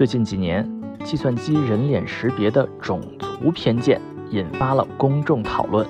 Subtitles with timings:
[0.00, 0.66] 最近几年，
[1.04, 4.00] 计算机人脸识别的种族偏见
[4.30, 5.86] 引发了公众讨论，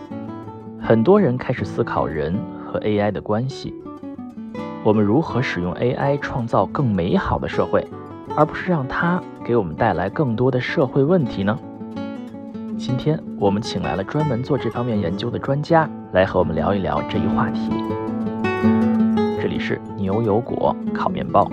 [0.80, 2.36] 很多人开始思考人
[2.66, 3.72] 和 AI 的关系。
[4.82, 7.86] 我们如何使用 AI 创造更美好的社会，
[8.36, 11.56] 而不是让它给我们带来更多的社会问题呢？
[12.76, 17.70] 今天我们请来了专门做这方面研究的专家，来和我们聊一聊这一话题。
[19.40, 21.48] 这里是牛油果烤面包。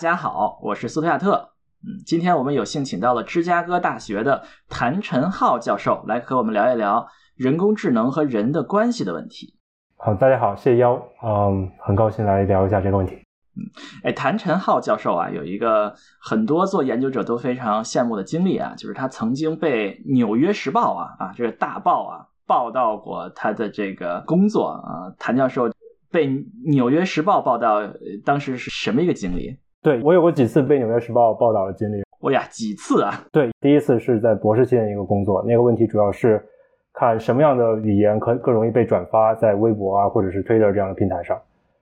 [0.00, 1.50] 家好，我是苏特亚特。
[1.82, 9.58] 嗯，今天我们有幸请到了芝加哥大学的谭晨浩教授来和我们聊一聊人工智能和人的关系的问题。
[9.98, 13.14] 好，大家好，谢邀，嗯，很高兴来聊一下这个问题。
[13.14, 13.60] 嗯，
[14.04, 25.12] 哎，谭晨浩教授啊，有一个很多做研究者都非常羡慕的经历啊，就是他曾经被《纽约时报》啊啊这个大报啊报道过他的这个工作啊。
[25.18, 25.70] 谭教授
[26.10, 26.26] 被
[26.64, 27.82] 《纽约时报》报道，
[28.24, 29.58] 当时是什么一个经历？
[29.82, 32.02] 对我有过几次被《纽约时报》报道的经历。
[32.20, 33.14] 我呀，几次啊？
[33.32, 36.44] 对，第一次是在博士期间一个工作，那个问题主要是
[36.92, 41.40] 看什么样的语言可更容易被转发在微博啊，或者是 Twitter 这样的平台上。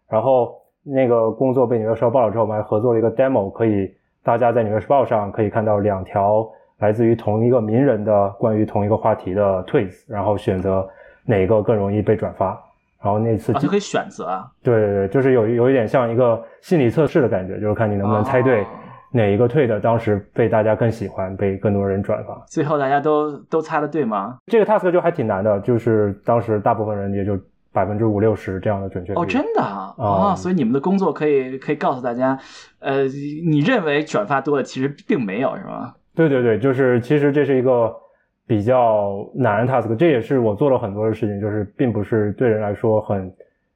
[0.09, 0.55] 然后
[0.85, 10.89] 那个工作被《纽约时报》报道之后，我们还合作了一个 demo，可以大家在《纽约时报》上可以看到两条来自于同一个名人的关于同一个话题的 tweets，然后选择
[11.25, 12.57] 哪个更容易被转发。
[13.01, 18.67] 然后那次就可以选择啊，对对对，就是有有一点像一个心理测试的感觉，就是看你能不能猜对
[19.13, 22.45] 哪一个退的当时被大家更喜欢，被更多人转发。
[22.49, 24.39] 最后大家都都猜的对吗？
[24.47, 27.39] 这个 task 就还挺难的，就是当时大部分人也就
[27.73, 29.21] 百分之五六十这样的准确率。
[29.21, 32.37] 哦，真的啊，所以你们的工作可以可以告诉大家，
[32.81, 35.95] 呃，你认为转发多的其实并没有，是吗？
[36.17, 37.95] 对对对，就是其实这是一个。
[38.49, 43.31] 比较难 task，这也是我做了很多的事情，就是并不是对人来说很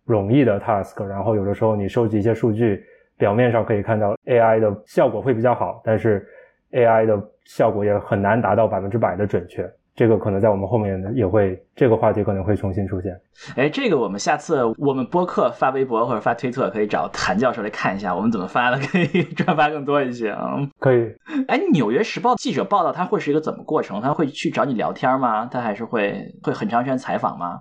[0.05, 1.05] 容易的 task。
[1.05, 2.83] 然后有的时候你收集一些数据，
[3.19, 6.27] 表面上可以看到 AI 的效果会比较好，但是
[6.72, 9.71] AI 的效果也很难达到百分之百的准确。
[9.94, 13.14] 这个可能在我们后面也会，这个话题可能会重新出现。
[13.56, 20.56] 哎，这个我们下次我们播客发微博或者发推特，可以找谭教授来看一下我们怎么发的，可以 转发更多一些啊。
[20.78, 21.14] 可以。
[21.47, 24.00] 哎，纽约时报记者报道他会是一个怎么过程？
[24.00, 25.44] 他会去找你聊天吗？
[25.44, 27.60] 他还是会会很长时间采访吗？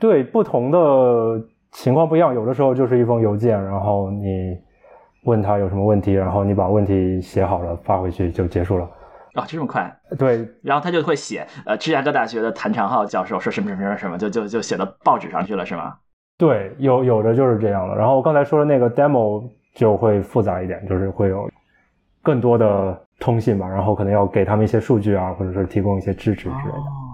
[0.00, 0.78] 对，不同的
[1.70, 4.58] 情况不一样，有的时候就是一封邮件，然后你
[5.22, 8.90] 问他有什么问题，然后你把问题写好了发回去就结束了。
[9.34, 9.90] 哦，这么快？
[10.18, 15.94] 对，然后他就会写，呃，芝加哥大学的谭长浩教授说什么什么什么什么，就就就写到报纸上去了，是吗？
[16.36, 17.94] 对，有有的就是这样的。
[17.94, 21.48] 然后我刚才说的那个 demo 就会复杂一点，就是会有
[22.22, 27.09] 更多的通信吧，然后可能要给他们一些数据啊，或者是提供一些支持之类的。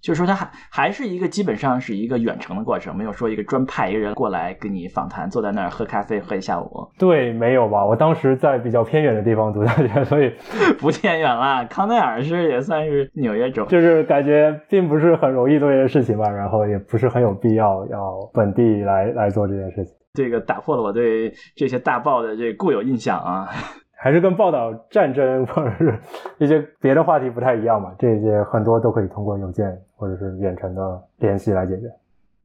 [0.00, 6.88] 就是说，它还还是一个基本上是一个远程的过程，没有说一个专派一个人过来跟你访谈，坐在那儿喝咖啡喝一下午。
[6.98, 7.84] 对，没有吧？
[7.84, 10.32] 我当时在比较偏远的地方读大学，所以
[10.78, 11.64] 不偏远了。
[11.66, 19.94] 康奈尔是也算是纽约州，就是感觉并不是很容易做这件事情吧，然后也不是很有必要要本地来来做这件事情。
[20.14, 23.48] 这个打破了我对这些大报的这固有印象啊。
[24.00, 25.98] 还是跟报道战争或者是
[26.38, 27.92] 一些别的话题不太一样嘛？
[27.98, 29.66] 这些很多都可以通过邮件
[29.98, 31.92] 或者是远程的联系来解决。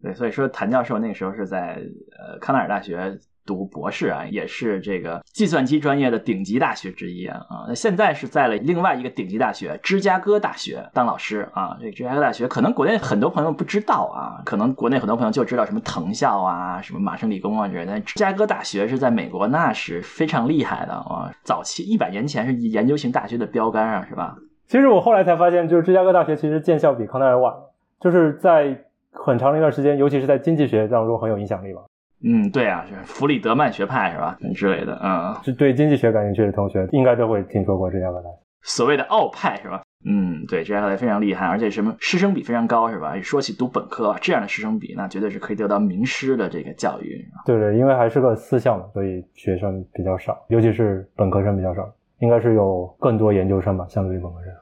[0.02, 1.80] 对，所以说谭教授那个时候是在
[2.20, 3.18] 呃康奈尔大学。
[3.46, 7.46] 读博士啊，也是这个计算机专业的顶级大学之一啊。
[7.68, 11.78] 那现在是在了另外一个顶级大学——芝加哥大学当老师啊。
[11.82, 18.00] 这芝加哥大学可能国内很多朋友不知道啊，可能国内很多朋友就知道什么藤校啊、什么麻省理工啊之类的。
[18.00, 21.30] 芝加哥大学是在美国那是非常厉害的啊。
[21.44, 24.38] 早期一百年前是研究型大学的标杆啊，是吧？
[24.68, 27.54] 其实我后来才发现，就是芝加哥大学其实建校比康奈尔晚，
[28.00, 28.76] 就是在
[29.12, 31.82] 很长的一段时间，尤其是在经济学当中很有影响力吧。
[32.26, 34.38] 嗯，对啊，是弗里德曼学派是吧？
[34.56, 38.38] 之类的，嗯，是对经济学感兴趣的同学应该都会听说过芝加哥大学。
[38.62, 39.84] 所谓的奥派是吧？
[40.06, 43.20] 嗯，对，芝加哥大学非常厉害，而且什么师生比非常高是吧？
[43.22, 47.26] 说起读本科这样的师生比，那绝对是可以得到名师的这个教育。
[47.46, 51.94] 对对，因为还是个私校嘛，所以学生比较少，尤其是本科生比较少，
[52.24, 54.54] 应该是有更多研究生吧，相对于本科生。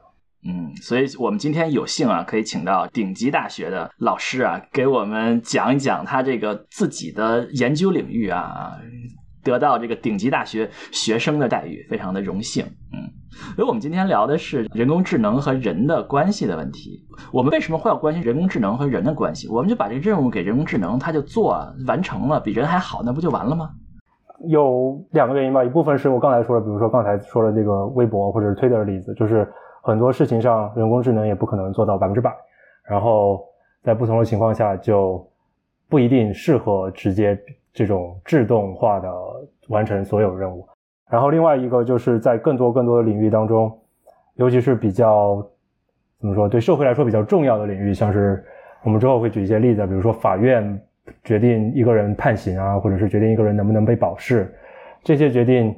[0.44, 8.72] 嗯，所以我们今天有幸啊，可以请到顶级大学的老师啊，给我们讲一讲他这个自己的研究领域啊，
[9.44, 12.64] 得到这个顶级大学学生的待遇，非常的荣幸。
[12.92, 13.06] 嗯，
[13.54, 17.06] 所以我们今天聊的是人工智能和人的关系的问题。
[17.32, 19.46] 我们为什么会要关心人工智能和人的关系？
[19.48, 23.70] 我们就把这任务给人工智能，它就做完成了，比人还好，那不就完了吗？
[24.46, 29.46] 有两个原因吧，一部分是我刚才说的，比如说刚才说的这个微博或者推特的例子，就是。
[29.84, 32.32] 很多事情上，人工智能也不可能做到百分之百，
[32.84, 33.44] 然后
[33.82, 35.28] 在不同的情况下就
[35.88, 37.36] 不一定适合直接
[37.72, 39.12] 这种自动化的
[39.70, 40.64] 完成所有任务。
[41.10, 43.76] 然后另外一个就是在更多更多的领域当中，
[44.36, 45.44] 尤其是比较
[46.20, 48.40] 怎么说对社会来说比较重要的领域，像是
[48.84, 50.80] 我们之后会举一些例子，比如说法院
[51.24, 54.54] 决定一个人判刑啊，或者是决定一个人能不能被保释，
[55.02, 55.74] 这些决定，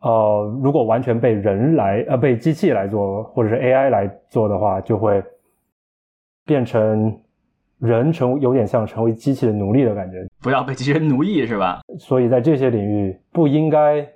[0.00, 5.22] 呃，如果完全被人来呃被机器来做，或者是 AI 来做的话，就会
[6.44, 7.18] 变成
[7.78, 11.80] 人成有点像成为机器的奴隶的感觉，不要被机器人奴役是吧？
[11.98, 14.06] 所以在这些领域不应该。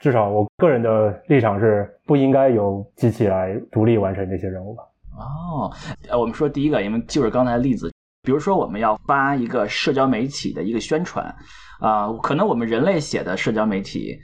[0.00, 4.84] 至少我个人的立场是不应该由机器来独立完成这些任务吧。
[5.18, 5.72] 哦，
[6.08, 7.90] 呃，我们说第一个，因为就是刚才的例子，
[8.28, 11.34] 比如说我们要发一个社交媒体的一个宣传，
[11.80, 14.20] 啊，可能我们人类写的社交媒体，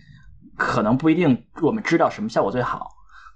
[0.58, 2.86] 可能不一定我们知道什么效果最好，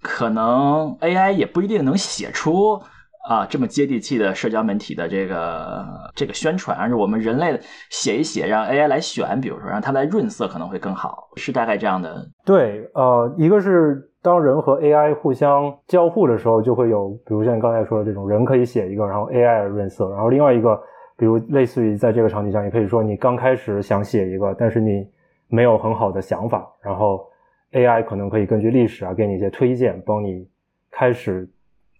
[0.03, 2.83] 可能 AI 也不一定能写出。
[3.29, 5.85] 啊，这么接地气的社交媒体的这个
[6.15, 7.61] 这个宣传，而是我们人类
[7.91, 12.27] 写一写，让 AI 来选，比如说让它来润色，可能会更好，是大概这样的。
[12.47, 20.81] 对，呃，一个是当人和 AI 互相交互的时候，就会有，比如像你刚才说的这种人可以写一个，然后 AI 润色，然后另外一个，
[21.19, 25.07] 比如类似于在这个场景下，你可以说你刚开始想写一个，但是你
[25.49, 27.29] 没有很好的想法，然后
[27.73, 30.49] AI 可能可以根据历史啊，给你一些推荐，帮你
[30.91, 31.47] 开始。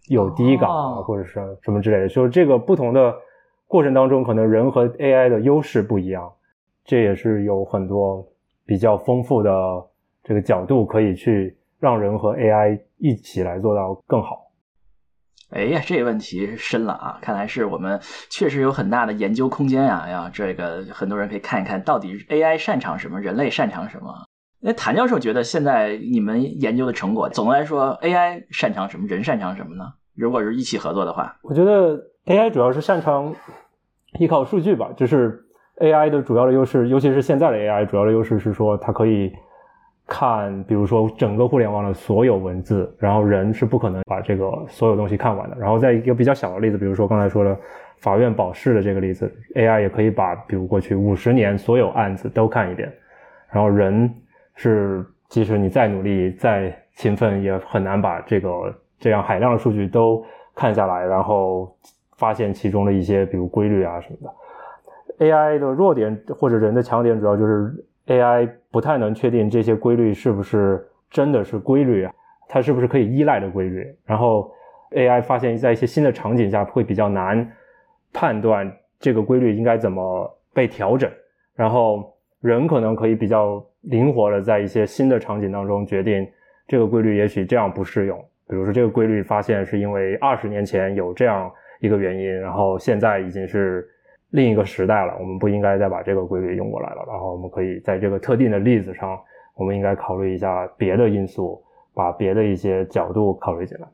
[0.09, 3.15] 有第一稿啊，或者是什么之类的，就是这个不同的
[3.67, 6.31] 过程当中，可能人和 AI 的优势不一样，
[6.83, 8.27] 这也是有很多
[8.65, 9.51] 比较丰富的
[10.23, 14.47] 这个角度可以去让人和 AI 一起来做到更好。
[15.51, 17.17] 哎呀，这个问题深了啊！
[17.21, 20.07] 看来是我们确实有很大的研究空间呀！
[20.07, 24.13] 呀，这个很多人可以看一看到底 AI 擅长什么，人类擅长什么。
[24.59, 29.85] 那谭教授觉得现在你们研究的成果，总的来说，AI 擅长什么，人擅长什么呢？
[30.19, 33.33] 如果是一起合作的话，我觉得 AI 主要是擅长
[34.19, 34.89] 依靠数据吧。
[34.97, 35.41] 就是
[35.77, 39.31] AI 的主要的优势，尤其是现在的 AI 主要的优势是说，它可以
[40.05, 45.55] 看，比如说整个互联网的所有文字，然后人是不可能把这个所有东西看完的。
[45.57, 47.57] 然后在一个比较小的例子，比如说刚才说的
[47.99, 52.91] 法院保释的这个例子，AI 也可以把比如过去五十年所有案子都看一遍。
[53.49, 54.13] 然后人
[54.55, 58.49] 是，即使你再努力、再勤奋，也很难把这个。
[58.99, 60.23] 这样海量的数据都
[60.53, 61.73] 看下来，然后
[62.17, 65.25] 发现其中的一些，比如规律啊什么的。
[65.25, 67.73] AI 的弱点或者人的强点，主要就是
[68.07, 72.13] AI 不太能确定这些规律是不是真的是规律啊，
[72.47, 73.85] 它是不是可以依赖的规律。
[74.05, 74.51] 然后
[74.91, 77.49] AI 发现在一些新的场景下会比较难
[78.13, 81.09] 判断这个规律应该怎么被调整。
[81.55, 86.25] 然后人可能可以比较灵活的在一些新的场景当中决定
[86.67, 88.25] 这个规律也许这样不适用。
[88.49, 91.49] 比如说，这个规律发现是因为二十年前有这样
[91.81, 93.87] 一个原因，然后现在已经是
[94.31, 97.05] 另一个时代了，我们不应该再把这个规律用过来了。
[97.07, 99.17] 然后我们可以在这个特定的例子上，
[99.55, 101.63] 我们应该考虑一下别的因素，
[101.93, 103.87] 把别的一些角度考虑进来。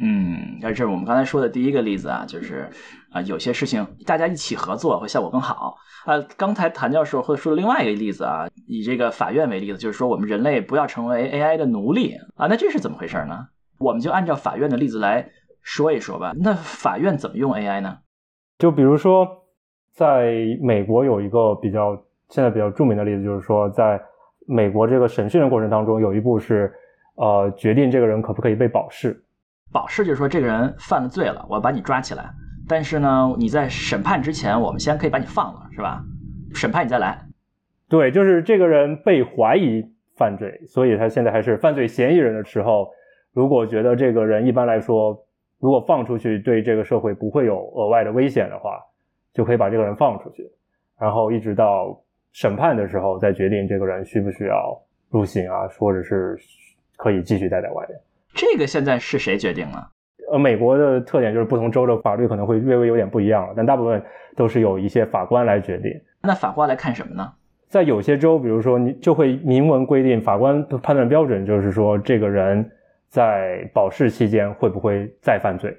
[0.00, 2.68] 嗯，那这是我们刚才说的第一个例子啊，就是
[3.10, 6.14] 啊，有些事情大家一起合作会效果更好啊。
[6.36, 13.48] 刚才谭教授会说另外一个例子啊，以这个法院为例子，就是说我们人类不要成为 AI 的奴隶啊，那这是怎么回事呢？
[13.78, 15.28] 我们就按照法院的例子来
[15.62, 16.32] 说一说吧。
[16.36, 17.98] 那法院怎么用 AI 呢？
[18.58, 19.26] 就比如说，
[19.92, 21.94] 在美国有一个比较
[22.28, 24.00] 现在比较著名的例子，就是说，在
[24.46, 26.72] 美国这个审讯的过程当中，有一步是
[27.14, 29.24] 呃决定这个人可不可以被保释。
[29.72, 32.28] 保释就是说这个人犯了罪了，我要把你抓起来。
[32.66, 36.02] 但是呢，你在审判之前，我们先可以把你放了，是吧？
[36.52, 37.26] 审判你再来。
[37.88, 39.84] 对，就是这个人被怀疑
[40.16, 42.88] 犯罪，所以他现在还是犯罪嫌疑人的时候。
[43.38, 45.16] 如果觉得这个人一般来说，
[45.60, 48.80] 如果放出去对这个社会不会有额外的危险的话，
[49.32, 50.50] 就可以把这个人放出去，
[50.98, 51.96] 然后一直到
[52.32, 54.76] 审判的时候再决定这个人需不需要
[55.08, 56.36] 入刑啊，或者是
[56.96, 57.96] 可以继续待在外面。
[58.34, 59.88] 这个现在是谁决定了？
[60.32, 64.02] 呃，美国的特点就是不同州的法律可能会略微有点不一样了，但大部分
[64.34, 65.92] 都是有一些法官来决定。
[66.22, 67.34] 那法官来看什么呢？
[67.68, 72.68] 在有些州，比如说你就会明文规定，法官判断标准就是说这个人。
[73.08, 75.76] 在保释期间会不会再犯罪？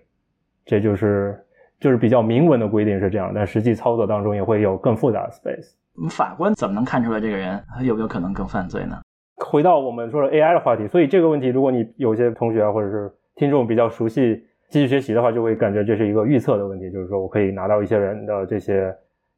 [0.65, 1.43] 这就是
[1.79, 5.73] 就是比较明文的规定是这样，但实际操作当中也会有更复杂的 space。
[6.11, 9.01] 法官怎么能看出来这个人有没有可能更犯罪呢？
[9.37, 18.95] 回到我们说的 AI 的话题，所以这个问题，如果你有些同学或者是听众比较熟悉机器学习的话，就会感觉这是一个预测的问题，就是说我可以拿到一些人的这些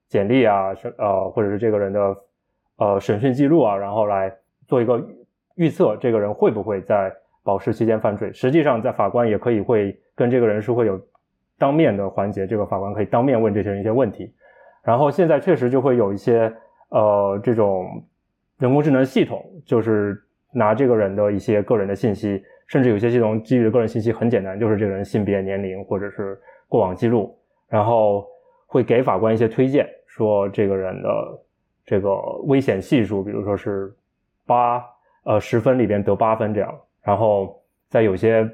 [0.09, 2.17] 简历啊，审呃或者是这个人的
[2.77, 4.33] 呃审讯记录啊，然后来
[4.67, 5.01] 做一个
[5.55, 7.13] 预测，这个人会不会在。
[7.43, 10.99] 保释期间犯罪，实际上在法官也可以会跟这个人是会有
[11.57, 14.33] 当面的环节，这个法官可以当面问这些人一些问题，
[14.83, 16.53] 然后现在确实就会有一些
[16.89, 18.03] 呃这种
[18.59, 20.21] 人工智能系统，就是
[20.51, 28.27] 拿这个人的一些个人的信息，甚至有些系统基于个人信息很简单，就是这个人性别、年龄或者是过往记录，然后
[28.67, 31.09] 会给法官一些推荐，说这个人的
[31.85, 33.93] 这个危险系数，比如说是
[34.45, 34.83] 八
[35.25, 38.49] 呃十分里边得八分这样，然后在有些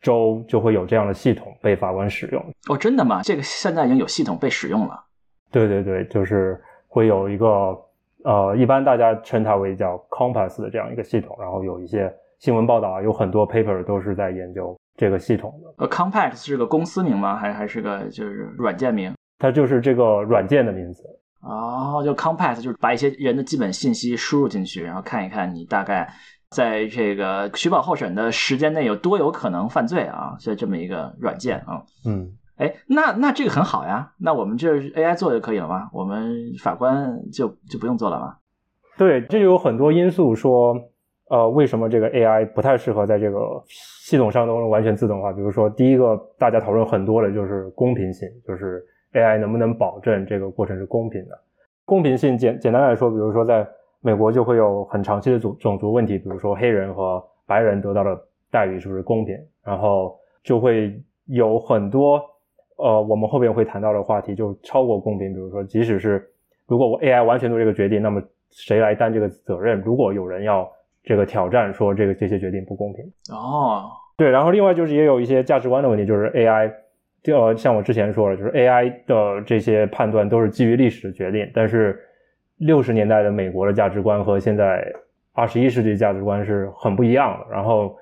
[0.00, 2.44] 州就会有这样的系统被法官使用。
[2.68, 3.22] 哦，真的吗？
[3.22, 5.04] 这个现在已经有系统被使用了。
[5.50, 7.46] 对对对，就是会有一个
[8.24, 15.84] 呃，一般大家称它为叫 Compass 的这样一个系统，然后有一些新闻报道啊，有很多 paper 都是在研究这个系统的。
[15.84, 17.36] 呃，Compass 是个公司名吗？
[17.36, 19.14] 还还是个就是软件名？
[19.38, 21.02] 它就是这个软件的名字。
[21.40, 26.12] 哦，就 Compass 就是把一些人的基本信息输入进去，然后看一看你大概
[26.50, 31.82] 在这个取保候审的时间内有多有可能犯罪啊，所以这么一个软件啊。
[32.06, 35.90] 嗯，哎，那那这个很好呀，那我们这 AI 做就可以了吗？
[35.92, 38.36] 我们法官就就不用做了吗？
[38.96, 40.74] 对，这就有很多因素说，
[41.28, 45.32] 呃，为什么这个 AI 不太适合在这个系统上都完全自动化？
[45.32, 51.38] 比如说，第一个大家讨论很多的就是公平性，就是 AI 能不能保证这个过程是公平的？
[51.84, 53.68] 公平性简简单来说，比如说在
[54.06, 58.16] 美国就会有很长期的种种族问题，比如说黑人和白人得到的
[58.52, 59.36] 待遇是不是公平？
[59.64, 62.22] 然后就会有很多
[62.78, 66.24] 呃，我们后边会谈到的话题就超过公平，比如说，即使是
[66.68, 68.22] 如果我 AI 完全做这个决定，那么
[68.52, 69.80] 谁来担这个责任？
[69.80, 70.70] 如果有人要
[71.02, 76.72] 这个挑战说这个这些决定不公平，哦，对，然后另外就是也有一些价值观的问题，就是 AI，
[77.34, 82.00] 呃，像我之前说的，就是 AI 的这些判断都是基于历史的决定，但是
[82.58, 84.86] 六十年代的美国的价值观和现在
[85.34, 87.94] 二十一世纪价值观是很不一样的，然后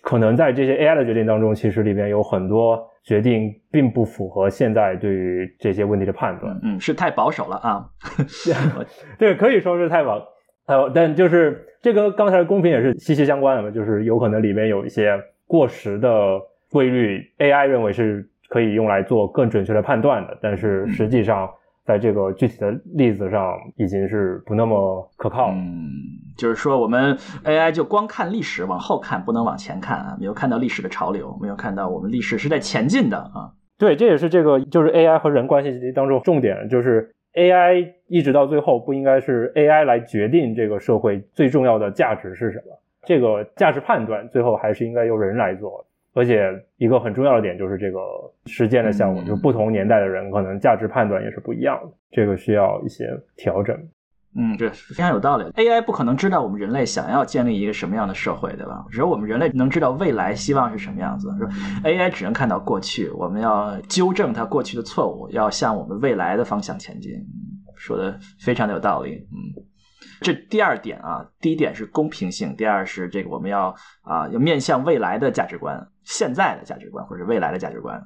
[0.00, 7.84] 可能在这些 AI 的决定当中，其实里边有很多决定并不符合现在对于这些问题的判断，嗯，是太保守了啊。
[9.18, 10.24] 对，可以说是太保，
[10.66, 21.50] 呃，但就是这跟刚才的公平也是息息相关的嘛，就是有可能里面有一些过时的规律，AI 认为是可以用来做更准确的判断的，但是实际上
[21.84, 25.54] 在这个具体的例子上已经是不那么可靠了。
[25.54, 25.90] 嗯，
[26.36, 33.52] 就是说我们 AI 就光看历史，往后看，不能往前看啊，没有看到历史的潮流，没有看到我们历史是在前进的啊。
[33.78, 45.84] 对，这也是这个就是 AI 和人关系当中重点，就是 AI 一直到最后不应该是 AI 来决定这个社会最重要的价值是什么，这个价值判断最后还是应该由人来做。
[46.14, 47.98] 而且一个很重要的点就是这个
[48.46, 53.76] 实践的项目，嗯就不同年代的人可能价值判断也是不一样的，这个需要一些调整。
[54.34, 55.44] 嗯，这非常有道理。
[55.56, 58.84] AI 不可能知道我们人类想要建立一个什么样的社会，对吧？
[58.90, 61.28] 只有我们人类能知道未来希望是什么样子。
[61.84, 67.12] AI 只能看到过去，我们要纠正它过去的错误，要向我们未来的方向前进。
[67.12, 69.26] 嗯说的非常的有道理。
[69.32, 69.36] 嗯，
[70.22, 78.02] 这第二点啊，第一点是公平性，第二是这个我们要啊要面向未来的价值观，现在的价值观或者未来的价值观。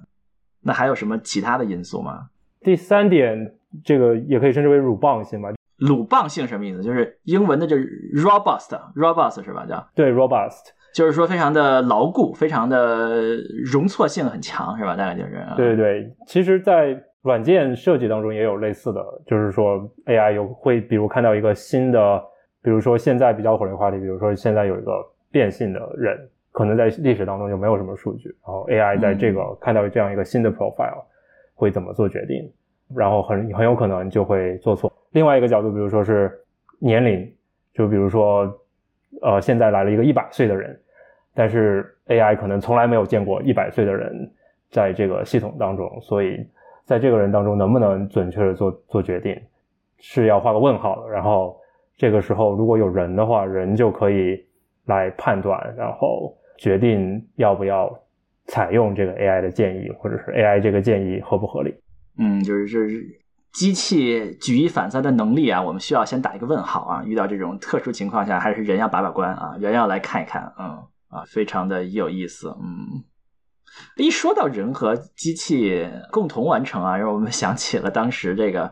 [0.63, 2.29] 那还有什么其他的因素吗？
[2.61, 3.55] 第三点，
[3.85, 6.83] 这个也可以称之为鲁棒性吧，鲁棒性什么意思？
[6.83, 9.65] 就是英文的就是 robust，robust 是吧？
[9.67, 10.75] 叫对 robust。
[10.95, 13.37] 就是说非常的牢固，非常的
[13.71, 14.97] 容错性很强，是吧？
[14.97, 15.35] 大概就是。
[15.35, 22.23] 啊对对对，其实，在软件设计当中也有类似的，就是说 AI 有会，比如看到一个新的，
[22.63, 26.17] 比如说现在比较火的话题，比如说现在有一个变性的人，
[26.53, 31.03] 可能在历史当中就没有什么数据，然后 AI 在这个、看到这样一个新的 profile
[31.57, 32.49] 会怎么做决定，
[32.95, 34.93] 然后很很有可能就会做错。
[35.11, 36.31] 另外一个角度，比如说是
[36.79, 37.29] 年龄，
[37.75, 38.57] 就比如说
[39.21, 40.81] 呃现在来了一个一百岁的人，
[41.35, 44.31] 但是 AI 可能从来没有见过一百岁的人
[44.71, 46.47] 在这个系统当中，所以
[46.87, 49.37] 在这个人当中能不能准确的做做决定，
[49.99, 51.11] 是要画个问号的。
[51.11, 51.59] 然后
[51.97, 54.39] 这个时候如果有人的话，人就可以
[54.85, 57.93] 来判断，然后决定要不要
[58.47, 61.75] 采用这个 AI 的建议，或者是 AI 这个建议合不合理。
[62.19, 63.05] 嗯，就是这是
[63.53, 67.03] 机器举一反三的能力啊，我们需要先打一个问号啊。
[67.05, 70.67] 遇到这种特殊情况下，还是人要把把关啊，人要来看一看，嗯
[71.09, 73.03] 啊，非常的有意思，嗯。
[73.97, 78.71] 一说到人和机器共同完成啊，让我们想起了当时这个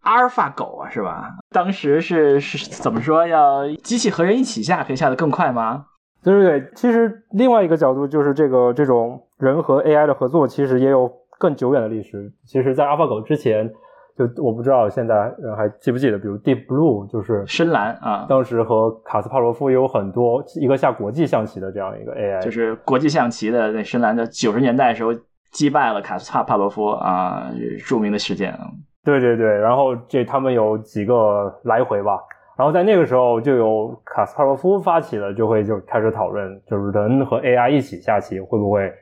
[0.00, 1.30] 阿尔法狗啊，是吧？
[1.50, 3.26] 当时是是怎么说？
[3.26, 5.86] 要机器和人一起下，可以下得更快吗？
[6.22, 12.32] 对对对，其实另外一个角度就是这个这种人和 AI 的合作，其实也有更久远的历史。
[12.46, 13.70] 其实，在阿尔法狗之前，
[14.16, 25.10] 就我不知道现在人还记不记得，比如 Deep Blue 就是深蓝啊，当时和卡斯帕罗夫也有很多一个下国际象棋的这样一个 AI，就是国际象棋的那深蓝的九十年代时候
[25.50, 27.50] 击败了卡斯帕帕罗夫啊，
[27.86, 28.56] 著名的事件。
[29.04, 32.18] 对对对，然后这他们有几个来回吧，
[32.56, 38.92] 然后在那个时候就有卡斯帕罗夫发起了，就会就开始讨论，就是人和 AI 一起下棋会不会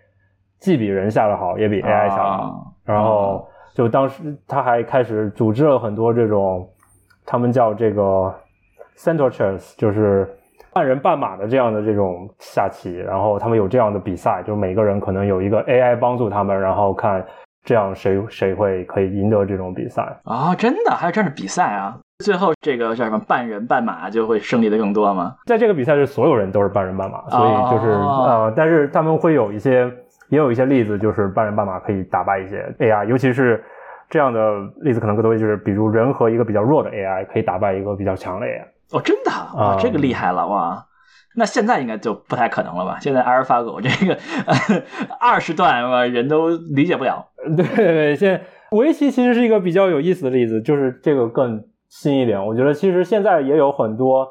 [0.59, 2.75] 既比人下的好，也比 AI 下的好。
[2.85, 6.69] 然后就当时他还开始组织了很多这种，
[7.25, 8.35] 他们叫这个
[8.97, 10.29] center chess，就是
[10.73, 17.25] 半人半马的这样的这种下棋，然后他们有这样的比赛，就每个人可能有一个 AI 帮助他们，然后看。
[17.64, 20.52] 这样谁谁会可以赢得这种比赛啊？
[20.52, 21.97] 真的还有这样的比赛啊？
[22.19, 25.37] 最后这个叫什么半人半马就会胜利的更多吗？
[25.47, 29.88] 在这个比赛是所有人都是半人半马，所以就是呃，但是他们会有一些
[30.32, 33.62] 也有一些例子，就是半人半马可以打败一些 AI，尤其是
[34.08, 34.40] 这样的
[34.80, 38.64] 例子可能更多，就是比如人和一个比较弱的 AI 可以打败一个比较强的 AI。
[38.92, 40.82] 哦，真的啊，这个厉害了哇！
[41.36, 42.96] 那现在应该就不太可能了吧？
[42.98, 44.18] 现在阿尔法狗这个
[45.20, 47.28] 二十段人都理解不了。
[47.54, 52.42] 对对，现在围棋其实是一个比较有意思的例子，就是这个更新一点。
[52.42, 54.26] 我觉得其实现在也有很多，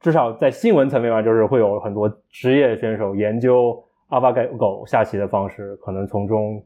[0.00, 3.82] 至少在新闻层面嘛，就是会有很多职业选手研究
[4.12, 6.62] 阿尔法狗下棋的方式，可能从中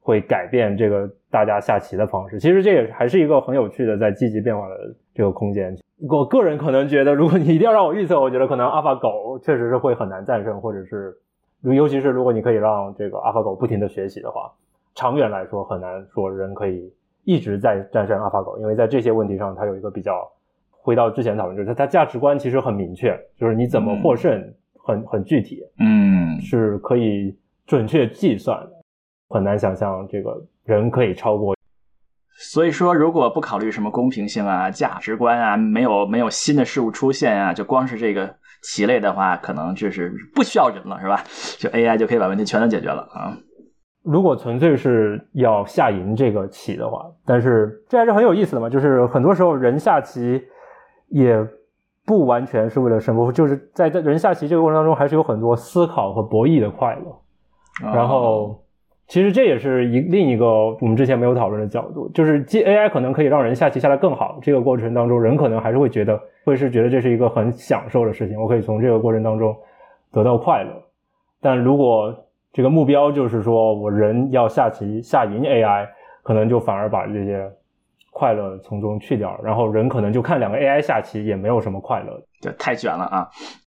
[0.00, 2.40] 会改变这个大家下棋的方式。
[2.40, 4.74] 其实这也还是一个很有趣的在积极变化的
[5.14, 5.76] 这个空间。
[6.10, 11.16] 我个人可能觉得，如果你一定要让我预测，我觉得可能阿尔法狗确实是会很难战胜，或者是
[11.62, 14.50] 尤其是如果你可以让这个阿尔法狗不停的学习的话。
[14.94, 20.28] 长远来说，很难说人可以一直在战胜阿法狗，因为在这些问题上，它有一个比较
[20.72, 24.52] 回到之前讨论，就是它它价值观其实很明确，就是你怎么获胜
[24.88, 28.70] 很很具体，嗯，是可以准确计算的，
[29.28, 31.54] 很难想象这个人可以超过。
[32.40, 41.22] 所以说，如果不考虑什么公平性啊、价值观啊，没有没有新的事物出现啊，就光是这个棋类的话，可能就是不需要人了，是吧？
[41.58, 43.36] 就 AI 就可以把问题全都解决了啊。
[44.04, 48.70] 如果纯粹是要下赢这个棋的话，但是这还是很有意思的嘛。
[48.70, 50.40] 就是很多时候人下棋
[51.08, 51.36] 也
[52.08, 57.92] 不完全是为了胜负，就是在在人下棋这个过程当中，还是有很多思考和博弈的快乐。
[57.92, 58.58] 然后，
[59.06, 60.46] 其实这也是一另一个
[60.80, 64.38] 我们之前没有讨论的角度，就是 G AI 可能可以让人下棋下得更好。
[64.40, 69.54] 这个过程当中，人可能还是会觉得会是觉得这是一个很享受的事情，我可以从这个过程当中
[70.10, 70.70] 得到快乐。
[71.40, 72.12] 但如果
[72.52, 75.86] 这个目标就是说，我人要下棋下赢 AI，
[76.22, 77.48] 可能就反而把这些
[78.18, 82.20] 快乐从中去掉，然后人可能就看两个 AI 下棋也没有什么快乐。
[82.40, 83.28] 这太卷了啊！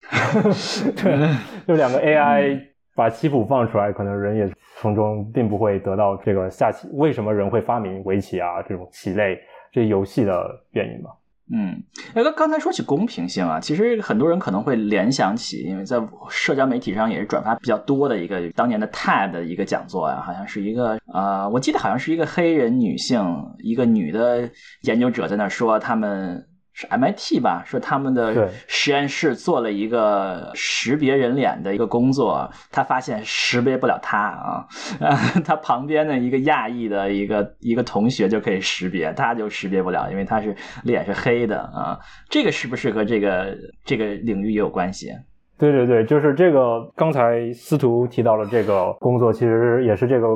[0.97, 1.29] 对，
[1.67, 2.59] 就两个 AI
[2.95, 6.89] 把棋谱放出来，可能人也从中并不会得到这个下棋。
[6.93, 9.39] 为什么人会发明围棋啊这种棋类
[9.71, 11.11] 这游戏的原因吧？
[11.53, 11.83] 嗯，
[12.13, 23.21] 哎，刚刚才说起公平性啊，其实很多人可能会联想起，因为在社交媒体上也是转发比较多的一个当年的 TED 的一个讲座啊，好像是一个呃，我记得好像是一个黑人女性，
[23.59, 24.49] 一个女的
[24.81, 26.47] 研究者在那说他们。
[26.81, 27.61] 是 MIT 吧？
[27.63, 34.65] 说他们的实验室做了一个识别人脸的一个工作，他发现识别不了他啊，
[35.45, 41.99] 他旁边的一个亚裔的一个一个同学就可以识别，他就识别不了，因为他是脸是黑的啊。
[42.29, 45.11] 这个是不是和这个这个领域也有关系？
[45.59, 46.91] 对对对，就是这个。
[46.95, 50.27] 刚才司徒提到了这个工作，其实也是这个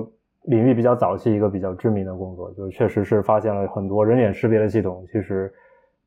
[0.43, 5.51] 领域比较早期一个比较知名的工作，就是确实是发现了很多人脸识别的系统，其实。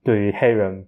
[0.08, 0.82] 对于黑人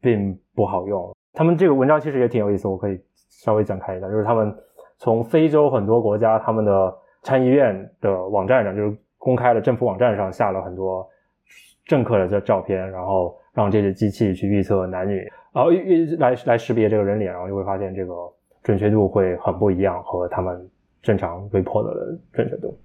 [0.00, 1.12] 并不好用。
[1.32, 2.96] 他们这个文章其实也挺有意思，我可以
[3.30, 4.08] 稍微展开一下。
[4.08, 4.56] 就是他们
[4.96, 11.04] 从非洲很多国家他们的参议院的网站上，就是公开的政府网站上下了很多
[11.84, 15.72] 政客的这照片，然后让这些机器去预测男女，然后
[16.20, 18.14] 来来识别这个人脸，然后就会发现这个
[18.62, 20.64] 准确度会很不一样，和他们
[21.02, 22.78] 正常 report 的准确度。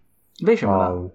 [0.48, 1.12] 为什么呢？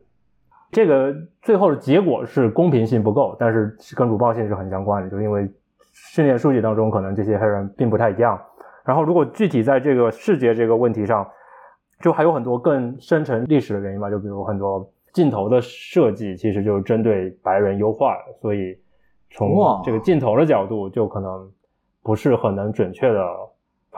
[0.71, 5.49] 这个最后的结果是公平性不够，但是跟鲁棒性是很相关的，就因为
[5.93, 8.39] 训练数据当中可能这些黑人并不太一样。
[8.85, 11.27] 然后如果具体在这个视觉这个问题上，
[12.01, 18.79] 就还有很多更深层历史的原因吧，就比如很多镜头的设计其实就是针对白人优化，所以
[19.31, 21.51] 从这个镜头的角度就可能
[22.03, 23.21] 不是很能准确的。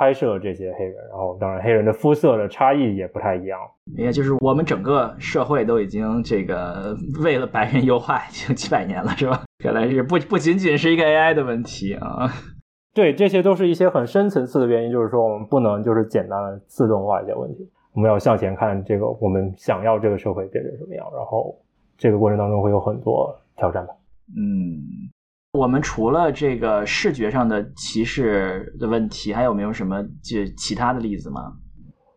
[0.00, 3.60] 拍摄这些黑人，然后当然黑人的肤色的差异也不太一样。
[3.98, 9.42] 也就是我们整个社会都已经这个 为了白人优化已经几百年了，是吧？
[9.62, 12.32] 原来是不不仅仅是一个 AI 的问题啊。
[12.96, 21.54] 对，这些都是一些很深层次的原因，就是说我们不能就是简单的自动化一些问题，我们要向前看，这个我们想要这个社会变成什么样，然后
[21.98, 23.92] 这个过程当中会有很多挑战吧。
[24.34, 25.09] 嗯。
[25.52, 31.52] 我们除了这个视觉上的歧视的问题，还有没有什么就其他的例子吗？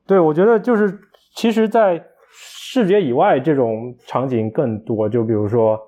[0.05, 0.99] 对，我觉得就是，
[1.35, 5.79] 其实，在视觉以外这种场景更多，就比如说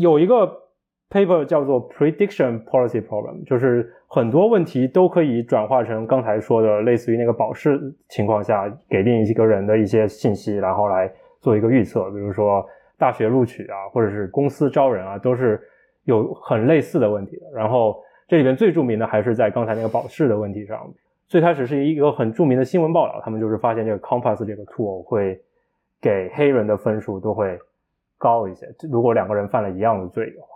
[0.00, 0.48] 有一个
[1.10, 12.64] paper 叫做 prediction policy problem，就是很多问题都可以转化成刚才说的类似于那个保释情况下给另一个人的一些信息，然后来做一个预测，比如说
[12.96, 15.60] 大学录取啊，或者是公司招人啊，都是
[16.04, 17.38] 有很类似的问题。
[17.54, 20.78] 然后这里边最著名的还是在刚才那个保释的问题上，
[21.28, 25.40] 最开始是一个很著名的新闻报道，他们就是发现这个 Compass 这个 tool 会。
[26.02, 27.58] 给黑人的分数都会
[28.16, 28.66] 高一些。
[28.90, 30.48] 如果两个人犯了一样的罪的话，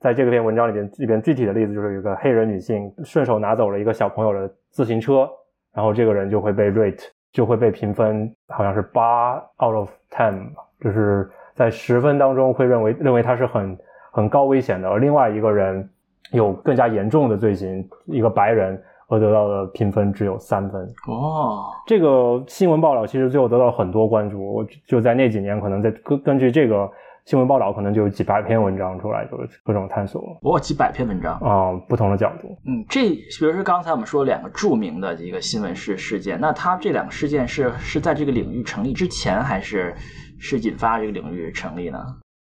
[0.00, 5.30] 在这个篇文章里边，里边具体的例子就是有一个黑人女性顺手拿走了一个小朋友的自行车，
[5.72, 10.50] 然后这个人就会被 rate 就会被评分，好像是八 out of ten，
[10.80, 13.78] 就是在十分当中会认为认为他是很
[14.10, 14.88] 很高危险的。
[14.88, 15.88] 而另外一个人
[16.32, 18.80] 有更加严重的罪行，一个白人。
[19.12, 21.64] 而得到的评分只有三分哦。
[21.84, 24.54] 这个新闻报道其实最后得到了很多关注。
[24.54, 26.88] 我就在那几年，可能在根根据这个
[27.24, 30.38] 新闻报道，可能就有几百篇文章出来，就是各种探索。
[30.42, 32.56] 哇，几百篇文章啊，不同的角度。
[32.64, 39.92] 嗯，这比如说刚才我们说两个著名的一个新闻事事件，那它这两个事件是是在这个领域成立之前，还是
[40.38, 41.98] 是引发这个领域成立呢？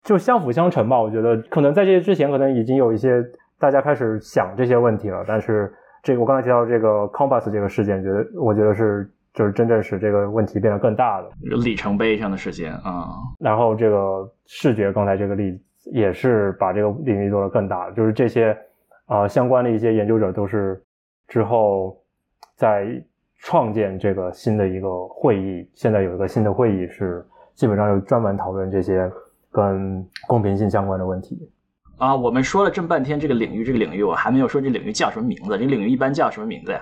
[0.03, 1.01] 就相辅相成吧。
[1.01, 3.23] 我觉得可能在这些之前，可能已经有一些
[3.59, 5.73] 大家开始想这些问题了，但是。
[6.05, 11.29] 这个我刚才提到这个 Compass 这个事件，觉得我觉得是就是真正使这个问题变得更大的
[11.63, 13.07] 里程碑上的事件啊。
[13.39, 18.59] 然后这个视觉刚才这个例子也是把这个领域做得更大，就是这些
[19.07, 20.83] 啊相关的一些研究者都是
[21.29, 21.97] 之后
[22.57, 22.85] 在
[23.39, 29.09] 创建这个新的一个会议，现在有一个新的会议是基本上就专门讨论这些
[29.53, 31.39] 跟公平性相关的问题。
[31.99, 35.51] 啊，我们说了这么半天这个领域，这个领域我还没有说这领域叫什么名字。
[35.57, 36.81] 这个领域一般叫什么名字呀？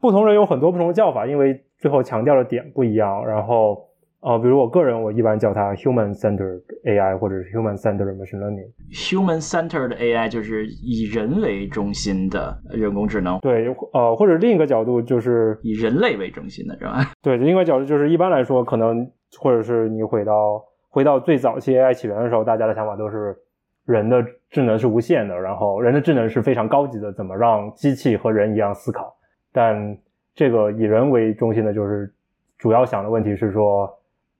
[0.00, 3.24] 不同人有很多不同的叫法，因为最后强调的点不一样。
[3.26, 3.78] 然后，
[4.20, 8.68] 呃，比如我个人，我一般叫它 human-centered AI 或者是 human-centered machine learning。
[8.92, 13.38] human-centered AI 就是以人为中心的人工智能。
[13.38, 17.12] 对，呃，或者另一个角度就是以人类为中心的，是吧？
[17.22, 20.62] 对，另一个角度就是一般来说，可能或者是你回到
[20.96, 23.36] 回到最早期 AI 起源的时候，大家的想法都是。
[23.84, 29.14] 人的智能是无限的，然后人的智能是非常高级的，怎么让机器和人一样思考？
[29.52, 29.96] 但
[30.34, 32.12] 这个以人为中心的，就是
[32.58, 33.88] 主要想的问题是说，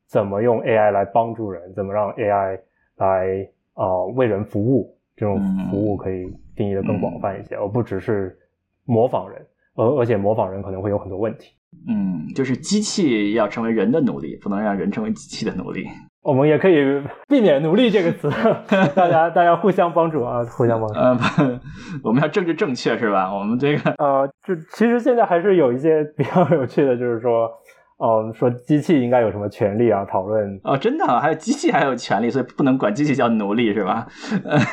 [0.08, 1.72] 怎么用 AI 来帮助人？
[1.74, 2.58] 怎么让 AI
[2.96, 4.98] 来啊为人服务？
[5.14, 5.40] 这种
[5.70, 8.36] 服务可以定义的更广泛一些，而不只是
[8.84, 11.52] 模仿人，而而且模仿人可能会有很多问题。
[11.86, 15.86] 嗯，就是机器要成为人的奴隶，不能让人成为机器的奴隶。
[16.26, 18.28] 我们也可以避免“奴隶”这个词，
[18.96, 20.98] 大家大家互相帮助啊，互相帮助。
[20.98, 21.60] 嗯，
[22.02, 23.32] 我们要政治正确是吧？
[23.32, 27.48] 我们这个呃，就其实现在还是有一些比较有趣的，就是说，
[28.02, 30.04] 嗯， 说机器应该有什么权利啊？
[30.04, 34.04] 讨论哦，真的还有机器还有权利，所以不能管机器叫奴隶是吧？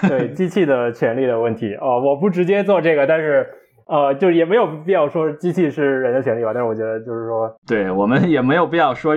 [0.09, 3.47] 对，机器的权利的问题哦，我不直接做这个，但是
[3.85, 6.49] 呃，就也没有必要说机器是人的权利吧？
[6.51, 9.13] 但是我觉得就是说，对我们也没有必要说。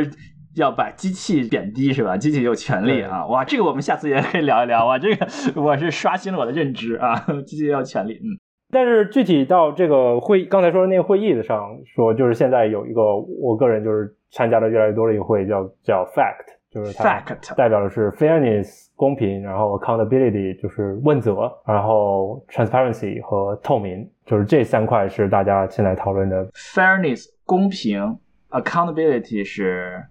[0.56, 2.16] 要把机器贬低是吧？
[2.16, 3.26] 机器有权利啊！
[3.26, 4.98] 哇，这个我们下次也可以聊一聊啊！
[4.98, 7.14] 这个我是刷新了我的认知啊！
[7.46, 8.40] 机器要权利，嗯。
[8.70, 28.18] 但是具体到这个会刚才说的那个会议的上说，就是现在有一个我个人就是参加的越来越多的一个会，叫叫 Fact，就是 Fact 代表的是 Fairness 公平，然后 Accountability 就是问责，然后 Transparency 和透明，就是这三块是大家现在讨论的 Fairness 公平
[28.50, 30.02] ，Accountability 是。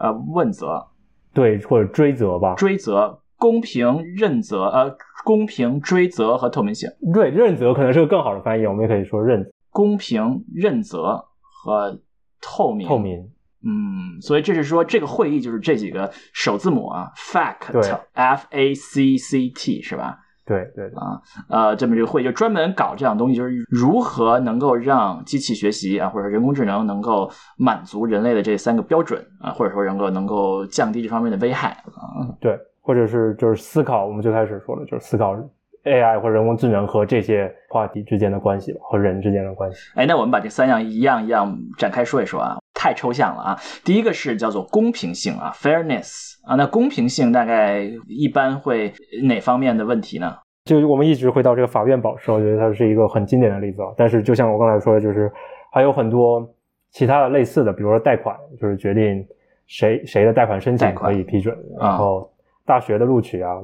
[0.00, 0.86] 呃，问责，
[1.32, 12.00] 对，或者追责吧，追责，公平认责，呃，公平追责和透明性，对，认责可能是个更好的翻译，我们也可以说认，公平认责和
[12.40, 13.30] 透明，透明，
[13.62, 20.18] 嗯，所以这是说这个会议就是这几个首字母啊，fact，f a c c t 是吧？
[20.50, 32.26] 对对啊，呃，这么这个会就专门搞这样东西，就是如何能够让机器学习啊，或者人工智能能够满足人类的这三个标准啊，或者说能够能够降低这方面的危害啊。
[32.40, 35.36] 对，或者是就是思考，我们最开始说的就是思考
[35.84, 39.78] AI 或者人工智能和这些话题之间的关系吧，和人之间的关系。
[39.94, 43.58] 哎，那我们把这三样一样一样展开说一说啊，太抽象了啊。
[43.84, 46.30] 第一个是叫做公平性啊，fairness。
[46.46, 48.90] 啊，那公平性大概一般会
[49.24, 50.34] 哪方面的问题呢？
[50.64, 53.88] 就我们一直回到这个法院保释，我觉得它是一个很经典的例子啊。
[53.94, 55.30] 但是就像我刚才说的，就是
[55.70, 56.48] 还有很多
[56.90, 59.22] 其他的类似的，比如说贷款，就是决定
[59.66, 62.32] 谁谁的贷款申请可以批准，然后
[62.64, 63.58] 大学的录取啊，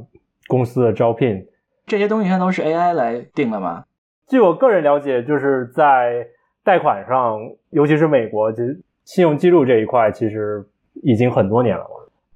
[0.49, 1.47] 公司的招聘，
[1.87, 3.85] 这些东西全都是 AI 来定的吗？
[4.29, 6.27] 据我个人了解，就是在
[6.63, 7.39] 贷款上，
[7.71, 8.63] 尤其是美国，就
[9.07, 10.69] 信用记录这一块，其实。
[11.03, 11.85] 已经很多年了，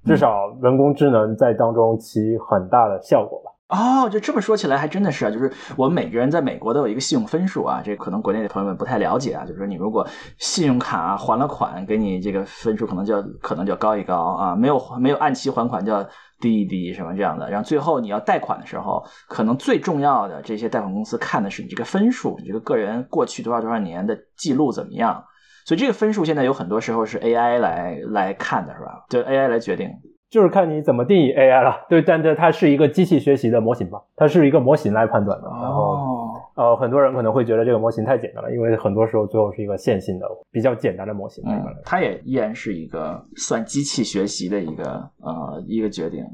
[0.05, 3.51] 至少人工智能在当中起很大的效果吧。
[3.75, 10.07] 哦，就这么说起来，还真的是啊，就是我们每个人在美国都有一个信用分数啊，这可能国内的朋友们不太了解啊，就是说你如果
[10.37, 16.07] 信用卡还了款，给你这个分数可能就可能就高一高啊，没有没有按期还款就要
[16.39, 25.25] 低一低什么这样的，然后最后你要贷款的时候，可能最重要的这些贷款公司看的是你这个分数，你这个个人过去多少多少年的记录怎么样，
[25.65, 29.05] 所以这个分数现在有很多时候是 AI 来来看的是吧？
[29.09, 29.91] 就 AI 来决定。
[30.31, 35.49] 就是看你怎么定义 AI 了，对，但这它是一个机器学习的模型吧，它是一个模型来判断的。
[35.49, 41.43] 然后，呃，很多人可能会觉得这个模型太简单了，因为很多时候最后是一个线性的、比较简单的模型。
[41.49, 44.85] 嗯，它也依然是一个算机器学习的一个
[45.19, 46.25] 呃一个决定。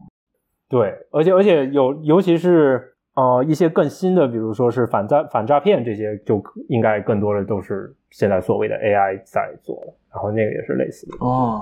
[0.69, 9.93] 对，而且而且有，尤其是呃一些更新的，比如说是反诈反诈骗这些，就应该更多的都是现在所谓的 AI 在做的。
[10.13, 11.17] 然后那个也是类似的。
[11.19, 11.61] 哦。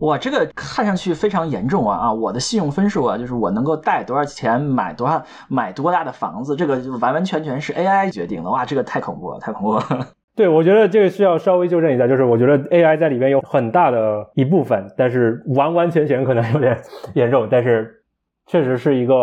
[0.00, 1.96] 哇，这个看上去非常严重啊！
[1.96, 8.50] 啊，我的信用分数啊，就是我能够贷多少钱买多少买多大的房子，这个就完完全全是 AI 决定的。
[8.50, 9.82] 哇，这个太恐怖了，太恐怖了。
[10.34, 16.76] 对，我觉得这个需要稍微纠正一下，就是我觉得 AI 在里面有很大的一部分，但是完完全全可能有点
[17.14, 18.02] 严重，但是
[18.46, 19.14] 确实是一个，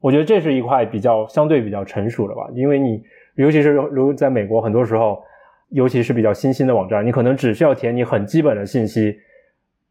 [0.00, 3.02] 我觉得这是一块比较相对比较成熟的吧，因为你
[3.34, 5.22] 尤其是如在美国，很多时候，
[5.70, 9.16] 尤其是比较新兴的网站，你可能只需要填你很基本的信息。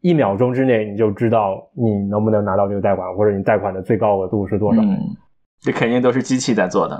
[0.02, 4.80] 一秒钟之内你就知道你能不能拿到这个贷款，或者你贷款的最高额度是多少？
[4.80, 4.98] 嗯，
[5.60, 6.98] 这肯定都是机器在做的，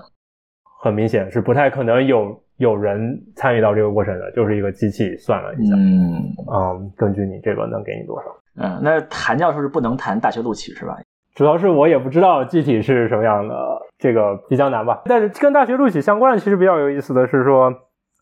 [0.83, 8.27] 很明显是不太可能有有人参与到这个过程的，就是一个机器算了一下，嗯嗯，根据你这个能给你多少？
[8.57, 10.95] 嗯，那谭教授是不能谈大学录取是吧？
[11.41, 13.57] 主要是我也不知道具体是什么样的，
[13.97, 15.01] 这个比较难吧。
[15.07, 17.73] 但是跟大学录取相关的，其实比较有意思的是说，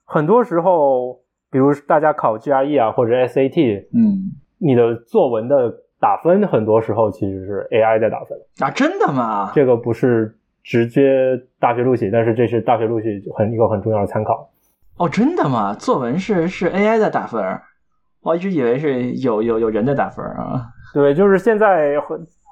[0.05, 1.19] 很多时候，
[1.51, 4.39] 比如大家考 GRE 啊或者 SAT，嗯。
[4.61, 8.71] 你的作文的打分很多时候其实是 AI 在打分啊？
[8.71, 9.51] 真的吗？
[9.53, 11.03] 这个不是直接
[11.59, 14.49] 大学录取，但是这是大学录取很一个很重要的参考。
[14.97, 15.75] 哦，真的吗？
[15.75, 17.43] 作文是是 AI 在打分？
[18.23, 20.67] 我一直以为是有有有人在打分啊。
[20.95, 21.99] 对，就是现在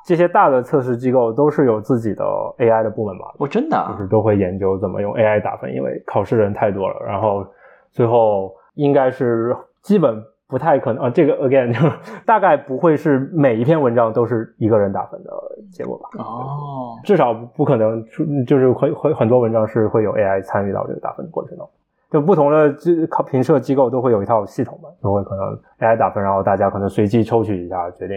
[0.06, 2.24] 这些大的测试机构都是有自己的
[2.58, 3.34] AI 的部门吧？
[3.38, 7.44] 哦，真的，就是都会研究怎么用 AI 打分，因为考试人太多了，然后
[7.90, 10.22] 最后应该是基本。
[10.48, 15.30] 不太可能啊，这个 again 就大概不会是每一篇文章都是一个人打分的
[15.72, 16.08] 结果吧？
[16.22, 18.00] 哦，至少不可能，
[18.46, 21.68] 就是会会很多文章是会有 AI 参与到这个打分的过程中。
[22.12, 28.16] 就不同的这考评测机构都会有一套系统嘛，都会可能 AI 打分，然后大家可能随机抽取一下决定。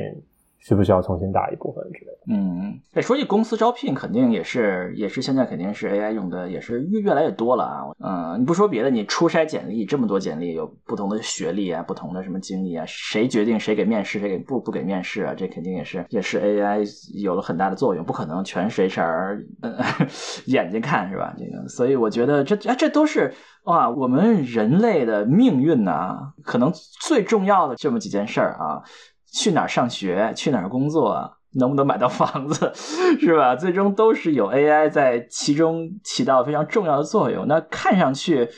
[0.59, 2.17] 需不需要重新打一部分之类的？
[2.31, 7.81] 嗯，哎，说起公司招聘，肯定也是也是现在肯定是 AI 用的，也是越越来越多了啊。
[7.99, 15.33] 嗯，你不说别的，你初筛简历这么多简历，有不同的学历啊，不同的什么经历啊，谁决定谁给面试，谁给不不给面试啊？
[15.35, 16.85] 这肯定也是也是 AI
[17.19, 19.43] 有了很大的作用，不可能全是 HR
[20.45, 21.33] 眼睛看是吧？
[21.37, 28.83] 这个，所以我觉得这这都是哇，我们人类的命运呐，可能最重要的这么几件事儿啊。
[29.31, 32.71] 去哪儿上学，去哪儿工作，能不能买到房子，
[33.19, 33.55] 是吧？
[33.55, 37.47] 最终都是有 AI 在其中起到非常重要的作用。
[37.47, 38.49] 那看上去，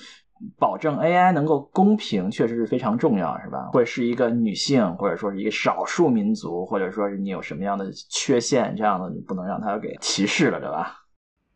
[0.58, 3.70] 保证 AI 能够公平，确实是非常重要，是吧？
[3.74, 10.96] 或者是一个女性，或者说是一个少数民族，或者说是你有什么样的缺陷，这样的你不能让他给歧视了，对吧？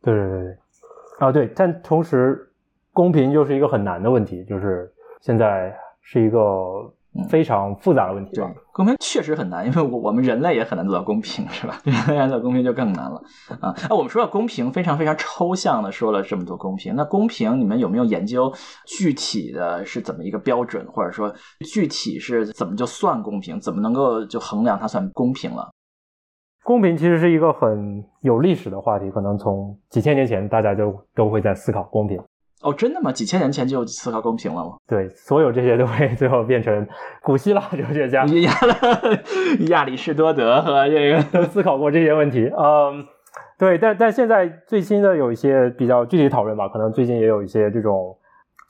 [0.01, 0.57] 对对对对，
[1.19, 2.51] 啊对，但同时
[2.93, 6.39] 公平又是一个很难的问题，就是现在是一个。
[7.29, 11.79] 非常复杂的问题，对公平确实很难，因为我我们人类也很难做到公平，是吧？
[11.85, 13.21] 人类做到公平就更难了
[13.61, 13.73] 啊！
[13.89, 18.53] 那我们说到公平，非常非常抽象的说了这么多公平，那公平你们有没有研究
[18.85, 21.33] 具体的是怎么一个标准，或者说
[21.71, 25.71] 具体是怎么就算公平，怎么能够就衡量它算公平了？
[26.63, 32.19] 公平其实是一个很有历史的话题，可能从几千年前大家就都会在思考公平。
[32.65, 33.11] 哦，真的吗？
[33.11, 34.71] 几千年前就思考公平了吗？
[34.87, 36.87] 对，所有这些都会 最后变成
[37.21, 38.51] 古希腊哲学家亚
[39.69, 42.49] 亚里士多德和这个都思考过这些问题。
[42.57, 43.05] 嗯，
[43.59, 48.17] 对，但但现在最新的有一些比较具体讨论吧，可能最近也有一些这种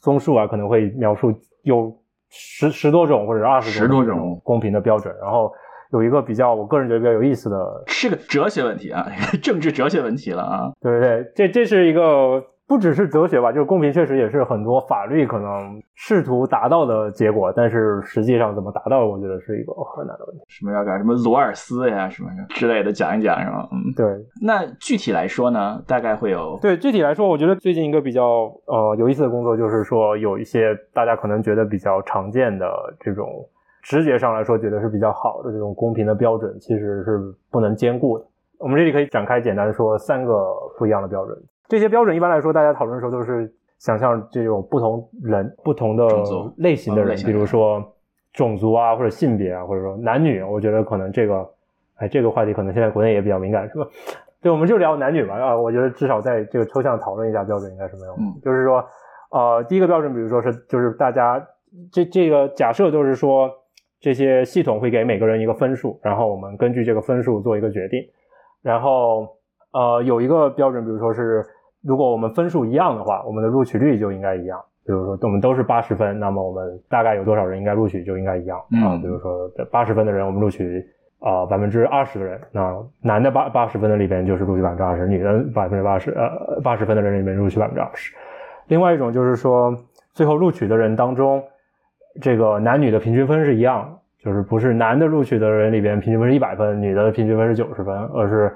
[0.02, 1.90] 综述啊，可能会描述有
[2.30, 5.16] 十十多种或者二十多种公平的标准。
[5.22, 5.50] 然后
[5.94, 9.08] 有一个比较，我个人觉得比较有意思的，是个哲学问题啊，
[9.42, 10.72] 政治哲学问题了啊。
[10.82, 12.44] 对对对，这这是一个。
[12.68, 20.42] 不只是哲学吧，就是公平，确实也是很多法律可能试图达到的结果，但是实际上怎么达到，我觉得是一个很难的问题。
[20.48, 23.70] 什么要干什么罗尔斯呀，什么之类的讲一讲是吧？
[23.72, 24.06] 嗯，对。
[24.42, 32.68] 那具体来说呢，大概会有对具体来说，我觉得最近一个比较呃有意思的工作，就是说有一些大家可能觉得比较常见的
[33.00, 33.48] 这种
[33.84, 37.20] 直觉上来说觉得是比较好的这种公平的标准，其实是
[37.52, 38.26] 不能兼顾的。
[38.58, 40.34] 我们这里可以展开简单说三个
[40.80, 41.38] 不一样的标准。
[41.68, 46.06] 这些标准一般来说，大家讨论的时候都是想象这种不同人、不同的
[46.58, 47.84] 类型的人，比如说
[48.34, 50.42] 种族啊，或者性别啊，或者说男女。
[50.44, 51.48] 我觉得可能这个，
[51.96, 53.88] 哎，这个话题可能现在国内也比较敏感，是吧？
[54.42, 55.36] 对，我们就聊男女吧。
[55.36, 58.14] 啊，我觉得至少在这个抽象讨论一下标准应该是没有。
[58.14, 58.86] 嗯，就是说，
[59.32, 61.44] 呃，第一个标准，比如说是，就是大家
[61.92, 63.50] 这这个假设都是说，
[64.00, 68.00] 这些系统会给每个人一个分数，然后我们根据这个分数做一个决定。
[68.62, 69.28] 然后，
[69.72, 71.44] 呃，有一个标准，比如说是，
[71.86, 74.60] 如果我们分数一样的话，我们的录取率就应该一样。
[74.86, 78.98] 比如说我们都是八十分，那么我们大概有多少人应该录取就应该一样啊。
[79.02, 80.86] 比如说八十分的人，我们录取。
[81.20, 88.14] 啊，百分之二十的人，那男的八八十分的里边就是录取百分之二十，女的百分之八十，呃，八十分的人里面录取百分之二十。
[88.68, 89.76] 另外一种就是说，
[90.14, 91.42] 最后录取的人当中，
[92.22, 98.54] 这个男女的平均分是一样，就是不是男的录取的人里边平均分是一百分，女的平均分是九十分，而是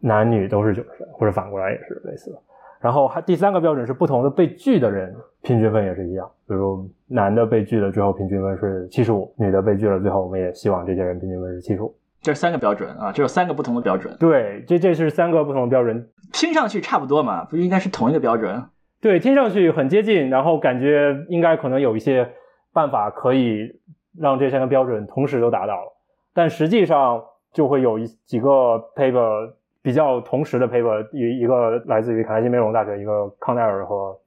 [0.00, 2.38] 男女都是九十分，或者反过来也是类似的。
[2.80, 11.94] 然后还第三个标准是不同的被拒的人平均分也是一样，比如男的被拒了之后平均分是七十五，女的被拒了最后我们也希望这些人平均分是七十五。
[12.22, 14.16] 这是三个标准啊，这有三个不同的标准。
[14.18, 18.64] 对，这这是三个不同的标准，听上去差不多嘛，不应该是同一个标准？
[19.00, 22.28] 对，听上去很接近，然后感觉应该可能有一些
[22.72, 23.80] 办法可以
[24.18, 25.92] 让这三个标准同时都达到了，
[26.34, 28.48] 但实际上就会有一几个
[28.96, 29.52] paper
[29.86, 34.18] 比较同时的 paper，一一个来自于卡耐基梅隆大学，一个康奈尔和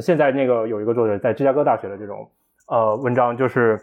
[0.00, 2.28] 现在那个有一个作者在芝加哥大学的这种
[2.66, 3.78] 呃文章，就是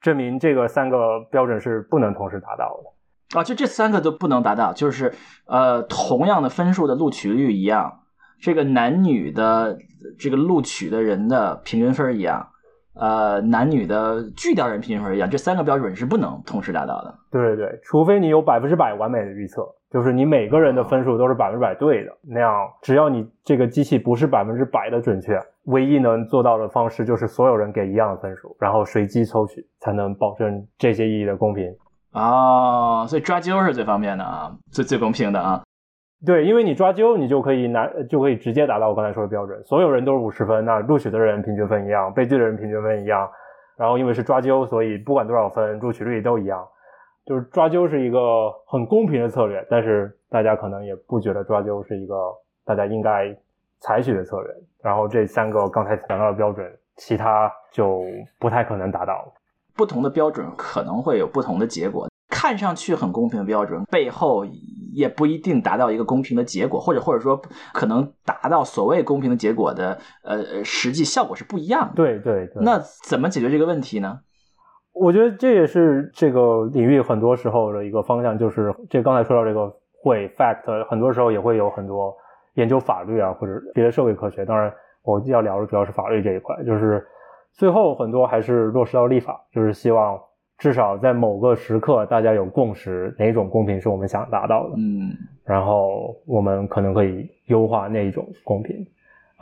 [0.00, 3.38] 证明这个三个标准是不能同时达到的。
[3.38, 5.14] 啊，就这三个都不能达到，就是
[5.46, 8.00] 呃，同样的分数的录取率一样，
[8.40, 9.78] 这个男女的
[10.18, 12.44] 这个录取的人的平均分一样，
[12.94, 17.14] 呃，男女的拒掉人平均分一样，这三个标准是不能同时达到的。
[17.30, 19.62] 对对对，除非你有百分之百完美的预测，
[19.96, 31.74] 就是你每个人的分数都是百分之百对的，那样只要你这个机器不是百分之百的准确，唯一能做到的方式就是所有人给一样的分数，然后随机抽取，才能保证这些意义的公平。
[32.12, 35.62] 哦，所以抓阄是最方便的啊，最最公平的啊。
[36.26, 39.58] 对，因为你抓阄，你就可以拿，就可以直接达到我刚才说的标准。
[39.64, 43.26] 所有人都是五十分，那录取的人平均分一样，被拒的人平均分一样。
[43.78, 46.62] 然后因为是抓阄，所以不管多少分，录取率都一样。
[47.26, 52.14] 就是抓阄是一个很公平的策略，但是大家可能也不觉得抓阄是一个
[52.64, 53.36] 大家应该
[53.80, 54.54] 采取的策略。
[54.80, 56.64] 然后这三个刚才讲到的标准，
[56.96, 58.04] 其他就
[58.38, 59.34] 不太可能达到。
[59.74, 64.46] 不同的标准可能会有不同的结果，看上去很公平的标准背后
[64.94, 67.42] 也不一定达到一个公平的结果，或者或者说
[67.74, 71.94] 可能达到所谓公平的结果的呃实际效果是不一样的。
[71.96, 72.62] 对对对。
[72.62, 74.20] 那怎么解决这个问题呢？
[74.98, 82.14] 我觉得这也是这个领域很多时候的一个方向，就是这刚才说到这个会 fact，很多时候也会有很多
[82.54, 84.44] 研究法律啊或者别的社会科学。
[84.44, 87.06] 当然，我要聊的主要是法律这一块，就是。
[87.58, 90.20] 最后很多还是落实到立法，就是希望
[90.58, 95.08] 至少在某个时刻大家有共识，哪种公平是我们想达到的，嗯，
[95.42, 98.86] 然后我们可能可以优化那一种公平，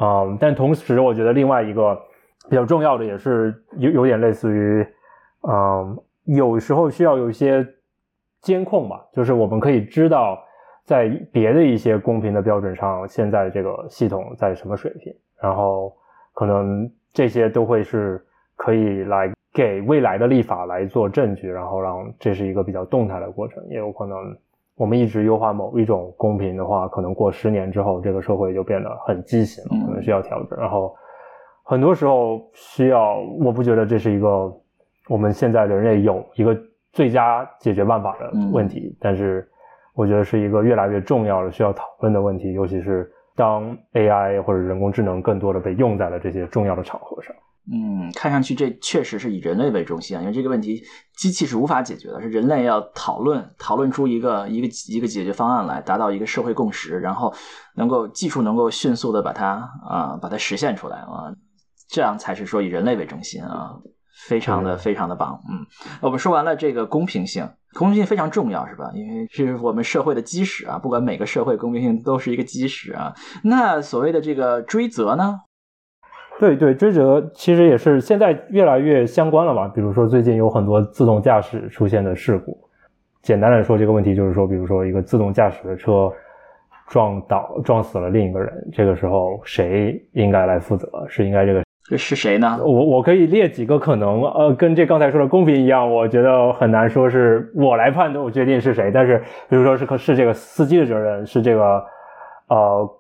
[0.01, 2.01] 嗯，但同时我觉得另外一个
[2.49, 4.87] 比较重要的也是有有点类似于，
[5.49, 7.67] 嗯，有时候需要有一些
[8.41, 10.39] 监控吧，就是我们可以知道
[10.85, 15.95] 在别的一些公平的标准上，现在这个系统在什么水平，然后
[16.33, 16.91] 可能。
[17.17, 18.21] 这些都会是
[18.57, 23.65] 可以来给未来的立法来做证据，然后让这是一个比较动态的过程。
[23.69, 24.19] 也有可能
[24.75, 30.59] 我们一直优化某一种公平的话，可能过十年之后，这个社会就变得很畸形了，可能需要调整。
[30.59, 30.93] 然后
[31.63, 34.53] 很多时候需要，我不觉得这是一个
[35.09, 36.57] 我们现在人类有一个
[36.93, 39.49] 最佳解决办法的问题，但是
[39.95, 43.11] 我觉得是一个越来越重要的需要讨论的问题，尤其是。
[43.37, 47.35] 当 AI 或者人工智能更多的被用在了这些重要的场合上，
[47.69, 50.81] 嗯，看上去这确实是以人类为中心啊，因为这个问题
[51.17, 57.35] 机器是无法解决的，是人类要讨论讨论出一个一个一个解决方案来，达到一个社会共识，然后
[57.75, 61.35] 能够技术能够迅速的把它啊把它实现出来啊，
[61.89, 63.73] 这样才是说以人类为中心啊。
[64.27, 65.67] 非常的非常的棒，嗯，
[66.01, 68.91] 我们说完了这个公平性，公平性非常重要，是吧？
[68.95, 73.13] 因为是我们社会的基石啊，不管每个社会，公平性都是一个基石啊。
[73.43, 75.41] 那所谓的这个追责呢？
[76.41, 79.69] 对对，追责其实也是现在越来越相关了吧？
[79.69, 82.59] 比如说最近有很多自动驾驶出现的事故，
[83.23, 86.11] 简单来说，这个问题就是说，比如说一个自动驾驶的车
[86.89, 90.89] 撞倒撞死了另一个人，这个时候谁应该来负责？
[91.09, 91.63] 是应该这个？
[91.87, 92.59] 这是谁呢？
[92.65, 98.91] 我我可以列几个可能，呃，跟这刚才说的公平一样，我觉得很难说是我来判断我决定是谁。
[98.91, 99.19] 但是，
[99.51, 101.85] 比如说是是这个司机的责任，是这个
[102.49, 102.91] 呃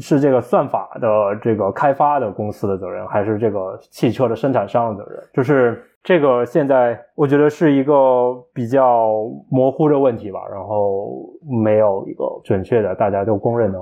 [0.00, 1.08] 是这个算法的
[1.40, 5.22] 这个开发的公司的责任，还是这个汽车的生产商的责任？
[5.32, 9.12] 就是这个现在我觉得是一个比较
[9.48, 11.24] 模糊的问题吧，然后
[11.62, 13.78] 没有一个准确的大家都公认的。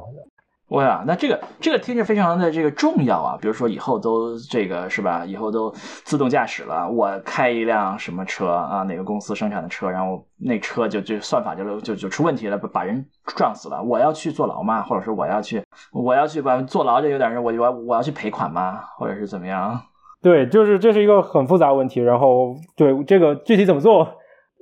[0.73, 3.37] 哇呀，那这个这个听着非常的这个重要啊！
[3.39, 5.23] 比如说以后都这个是吧？
[5.27, 5.71] 以后都
[6.03, 8.83] 自动驾驶了，我开一辆什么车啊？
[8.85, 9.91] 哪个公司生产的车？
[9.91, 13.05] 然后那车就就算法就就就出问题了，把人
[13.37, 14.81] 撞死了，我要去坐牢吗？
[14.81, 15.63] 或者说我要去
[15.93, 18.81] 我要去把坐牢，就有点儿我我我要去赔款吗？
[18.97, 19.79] 或者是怎么样？
[20.23, 22.01] 对，就是这是一个很复杂问题。
[22.01, 24.09] 然后对这个具体怎么做，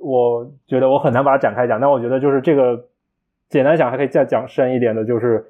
[0.03, 1.81] 我觉得我很难把它展开讲。
[1.81, 2.87] 但我觉得就是这个
[3.49, 5.47] 简单讲还可以再讲深一点的，就是。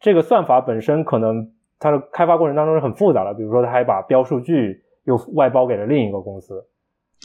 [0.00, 6.64] 这个算法本身可能它的开发过程当中是很复杂的，比如说它还把标数据又外包给了另一个公司。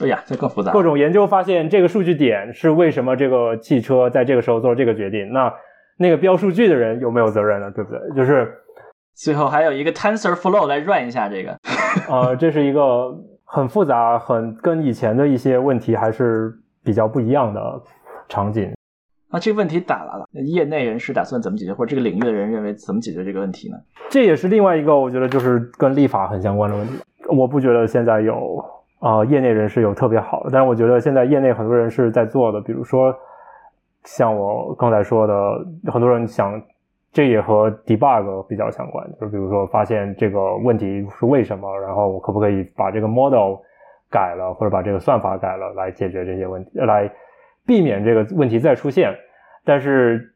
[0.01, 0.71] 哎呀，这更复杂。
[0.71, 5.31] 各种研究发现，这个数据点是为什么这个汽车在这个时候做这个决定？
[5.31, 5.53] 那
[5.97, 7.69] 那个标数据的人有没有责任呢？
[7.69, 7.99] 对不对？
[8.15, 8.51] 就是
[9.13, 11.55] 最后还有一个 TensorFlow 来 run 一下这个。
[12.09, 13.15] 呃，这是一个
[13.45, 16.51] 很复杂、很跟以前的一些问题还是
[16.83, 17.81] 比较不一样的
[18.27, 18.73] 场景。
[19.33, 23.75] 那这个问题打来了，业内人士打算怎么解决，或者这个领域的人认为怎么解决这个问题呢？
[24.11, 26.93] 这也是另外一个我觉得就是跟立法很相关的问题。
[27.35, 28.63] 我不觉得现在有
[28.99, 33.11] 啊，业内人士有特别好的，但是我觉得现在业内很多人是在做的，比如说
[34.03, 35.33] 像我刚才说的，
[35.91, 36.61] 很多人想，
[37.11, 43.55] 这也和 debug 比较相关，就比如说发现这个问题是为什么，然后我可不可以把这个 model
[44.11, 47.11] 改了，或者把这个算法改了来解决这些问题，来。
[47.65, 49.13] 避免这个问题再出现，
[49.63, 50.33] 但是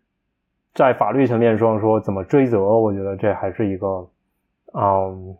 [0.73, 4.07] 在法律层面上说怎么追责，我觉得这还是一个，
[4.73, 5.35] 嗯，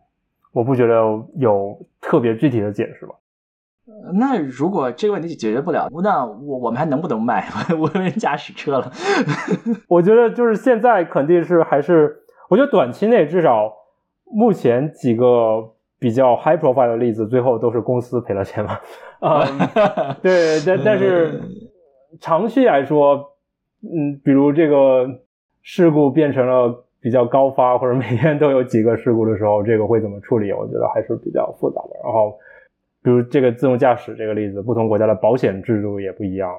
[0.51, 0.95] 我不觉得
[1.35, 3.13] 有特别具体的解释吧。
[4.19, 8.91] 那如果这个问题解决不了，那我我们还能不能卖 无人驾驶车了？
[9.87, 12.17] 我觉得就是现在肯定是还是，
[12.49, 13.71] 我觉得短期内至少
[14.25, 18.79] 目前几个比较 high profile 的例子，最后都是公司赔了钱嘛。
[19.19, 19.45] 啊，
[20.21, 21.41] 对，但 但是。
[22.19, 23.33] 长期来说，
[23.83, 25.07] 嗯，比如这个
[25.61, 30.51] 事故变成了比较高发，或者每天都有几个事故的时候，这个会怎么处理？
[30.51, 31.89] 我觉得还是比较复杂的。
[32.03, 32.37] 然后，
[33.03, 36.51] 比如这个自动驾驶这个例子，不同国家的保险制度也不一样。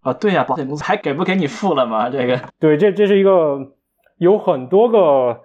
[0.00, 2.08] 啊，对呀，保险公司还给不给你付了吗？
[2.08, 3.72] 这个，对，这这是一个
[4.16, 5.40] 有很多个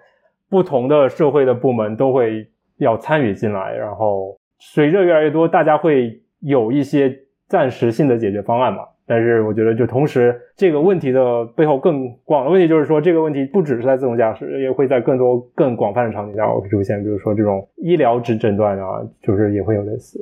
[0.48, 8.88] 不同的社会的部门都会要参与进来，然后随着越来越多，大家会有一些暂时性的解决方案吧。
[9.06, 20.18] 但是我觉得，就同时这个问题的背后更广的问题，就是说这个问题不只是在自动驾驶，也会在更多更广泛的场景下会出现，比如说这种医疗诊诊断啊，就是也会有类似。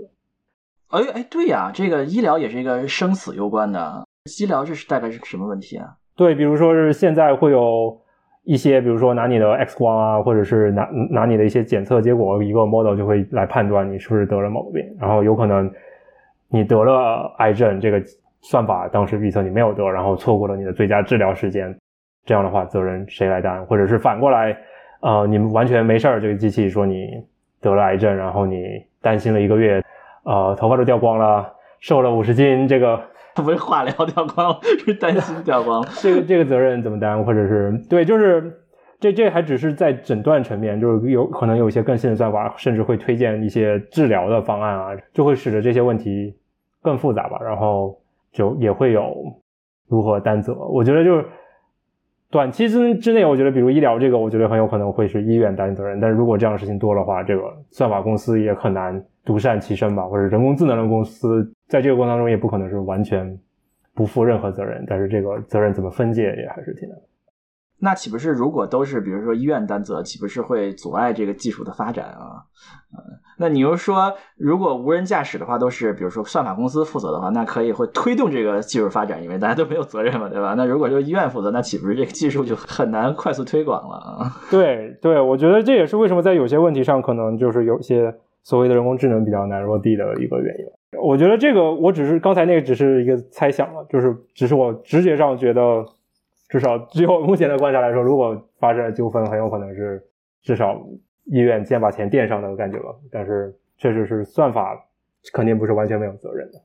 [0.88, 4.04] 哎哎，对呀，这个医疗也是一个生死攸关的。
[4.40, 5.86] 医疗这是大概是什么问题啊？
[6.16, 7.96] 对，比如说是现在会有
[8.42, 15.70] 一些，比如说拿你的 X 光啊，或者是拿拿你的一些检测结果，一个 model 就会来判断你是不是得了毛病，然后有可能
[16.48, 18.02] 你得了癌症这个。
[18.42, 21.74] 算法当时预测你没有得，然后错过了你的最佳治疗时间，
[22.24, 23.64] 这样的话责任谁来担？
[23.66, 24.56] 或者是反过来，
[25.00, 27.08] 呃，你们完全没事儿，这个机器说你
[27.60, 29.82] 得了癌症，然后你担心了一个月，
[30.24, 33.00] 呃，头发都掉光了，瘦了五十斤，这个
[33.36, 37.24] 不是化疗掉光， 是担心掉光， 这个这个责任怎么担？
[37.24, 38.60] 或者是对，就是
[38.98, 46.36] 这这还只是在诊断层面，就是有可能有一些更新的算法，甚至会推荐一些治疗的方案啊，就会使得这些问题
[46.82, 47.96] 更复杂吧，然后。
[48.32, 49.14] 就也会有
[49.88, 51.26] 如何担责，我觉得就是
[52.30, 56.00] 短期之之内，我觉得比如医疗这个，我觉得很有可能会是医院担责任。
[56.00, 63.38] 但是如果这样的事情多的话，这个算法公司也很难独善其身吧，或者人工智能的公司在这个过程当中也不可能是完全
[63.92, 64.82] 不负任何责任。
[64.88, 66.98] 但是这个责任怎么分界也还是挺难。
[67.78, 72.46] 那岂不是如果都是比如说医院担责，岂不是会阻碍这个技术的发展啊？
[72.92, 73.02] 呃
[73.42, 80.54] 那你又说，如果无人驾驶的话，都是比如说算法公司负责的话，那可以会推动这个技术发展，因为大家都没有责任嘛，对吧？
[80.56, 84.30] 那如果就医院负责，那岂不是这个技术就很难快速推广了？
[84.50, 88.14] 对对，我觉得这也是为什么在有些问题上，可能就是有些
[88.44, 91.00] 所谓的人工智能比较难落地的一个原因。
[91.02, 95.84] 我觉得这个我只是刚才那个只是一个猜想了，就是只是我直觉上觉得。
[96.48, 100.04] 至少，就我目前的观察来说，如果发生纠纷，很有可能是
[100.42, 100.78] 至少
[101.24, 102.94] 医院先把钱垫上的感觉吧。
[103.10, 104.88] 但是，确实是算法
[105.32, 106.60] 肯定不是完全没有责任的。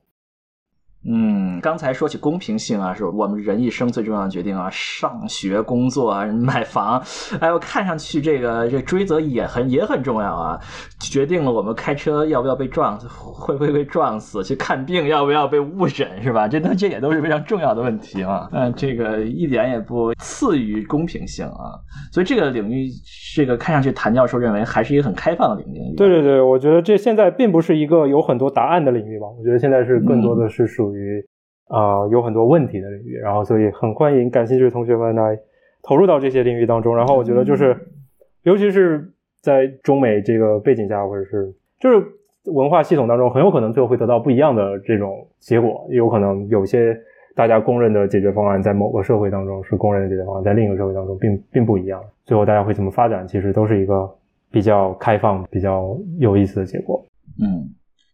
[1.04, 7.02] 嗯，刚才说起公平性啊，是我们人一生最重要的决定啊，上学、工作、啊、买房，
[7.40, 10.60] 哎，我看上去这个这追责也很也很重要啊，
[11.00, 16.48] 决定了我们开车要不要被撞，会不会被撞死，去看病要不要被误诊，是吧？
[16.48, 18.48] 这都这也都是非常重要的问题啊。
[18.52, 21.78] 嗯，这个一点也不次于公平性啊，
[22.12, 22.88] 所以这个领域，
[23.36, 25.94] 这个看上去谭教授认为还是一个很开放的领域。
[25.96, 31.24] 对对对，我觉得这现在并不是一个有很多答案的领域吧，我觉得现在是更多的是属于。
[31.70, 35.38] 啊，有很多问题的领域，然后所以很欢迎感兴趣的同学们来
[35.82, 36.96] 投入到这些领域当中。
[36.96, 37.76] 然后我觉得就是，
[38.44, 39.12] 尤其是
[39.42, 42.02] 在中美这个背景下，或者是就是
[42.46, 45.86] 文化系统当中，很有可能最后会得到不一样的这种结果。
[45.90, 46.98] 有可能有些
[47.34, 52.02] 大家公认的解决方案，在某个社会当中是公认的解决方案，在另一个社会当中并并不一样。
[52.24, 54.10] 最后大家会怎么发展，其实都是一个
[54.50, 57.04] 比较开放、比较有意思的结果。
[57.42, 57.68] 嗯。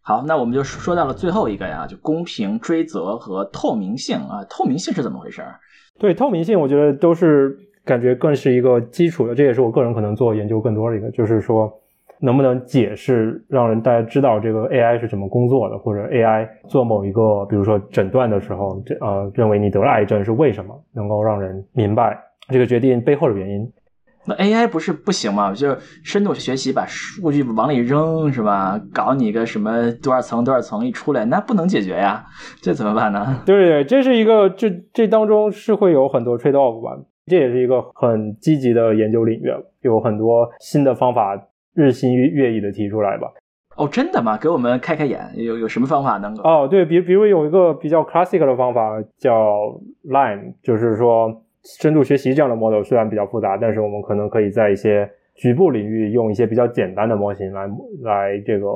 [0.06, 4.44] 好，那我们就说到了最后一个呀，就公平追责和透明性啊。
[4.50, 5.42] 透明性是怎么回事？
[5.98, 11.72] 对，透明性我觉得都是感觉更是一个基础的，这也是我个人可能做研究更多的一个，就是说
[12.20, 23.72] 能不能解释让人大家知道这个 AI 是怎么工作的，或者 AI 做某一个，比如说诊断的时候，这呃认为你得了癌症是为什么，能够让人明白这个决定背后的原因。
[24.26, 25.52] 那 AI 不是不行吗？
[25.52, 28.80] 就是深度学习，把数据往里扔，是吧？
[28.92, 32.24] 搞你个什么多少层多少层一出来，那不能解决呀，
[32.62, 33.42] 这怎么办呢？
[33.44, 36.98] 对对对，这是一个，这这当中是会有很多 trade off 吧？
[37.26, 39.52] 这也是一个很积极的研究领域，
[39.82, 41.38] 有很多新的方法
[41.74, 43.28] 日新月异的提出来吧？
[43.76, 44.38] 哦，真的吗？
[44.38, 46.42] 给我们开开眼，有有什么方法能够？
[46.44, 49.34] 哦，对比比如有一个比较 classic 的方法叫
[50.04, 51.43] Line，就是说。
[51.64, 57.70] 深度学习这样的 model 虽然比较复杂，但是我们可能可以在一些局部领域用一些比较简单的模型来
[58.02, 58.68] 来这个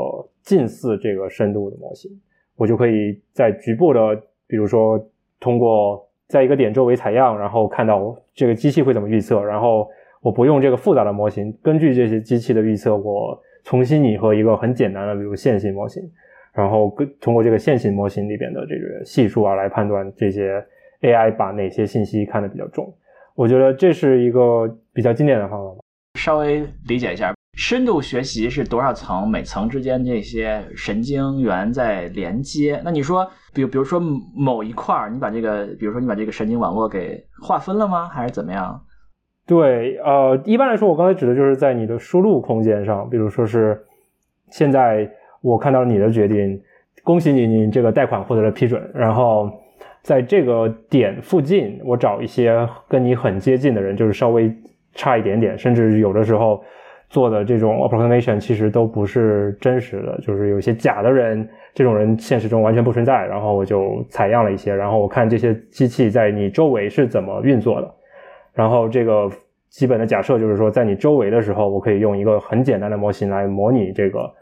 [0.43, 2.11] 近似这个深度的模型。
[2.57, 4.17] 我就可以在局部的，
[4.47, 4.99] 比如说
[5.39, 9.87] 通过在一个点周围采样，然后看到这个机器会怎么预测，然后
[10.23, 16.03] 我不用这个复杂的模型，根据这些机器的预测，我重新拟合一个很简单的，比如线性模型，
[16.55, 20.65] 然后跟通过这个线性模型里边的这个系数啊来判断这些。
[21.03, 22.93] AI 把哪些信息看得比较重？
[23.35, 25.79] 我觉得这是一个比较经典的方法吧。
[26.19, 29.29] 稍微理解一下，深度学习是多少层？
[29.29, 32.81] 每层之间这些神经元在连接。
[32.85, 33.25] 那你说，
[33.55, 38.09] 比如比如说某一块儿，你把这个，比如说你把这个神经网络给划分了吗？
[38.09, 38.81] 还是怎么样？
[39.47, 43.81] 对，呃，一般来说，我刚才指的就是在你的输入空间上，比如说是
[44.51, 45.09] 现在
[45.43, 46.61] 我看到了你的决定，
[47.05, 49.49] 恭喜你，你这个贷款获得了批准，然后。
[50.09, 54.51] 在这个点附近，我找一些跟你很接近的人，就是稍微
[54.95, 56.65] 差一点点，甚至有的时候
[57.11, 63.27] 做的这种 approximation 其实都不是真实的，就是有些假的人，这种人现实中完全不存在。
[63.27, 67.95] 然后我就采样了一些，然后我看这些机器在你周围是怎么运作的。
[68.55, 69.31] 然后这个
[69.69, 74.33] 基本的假设就是说，在你周围的时候，我可以用一个很简单的模型来模拟这个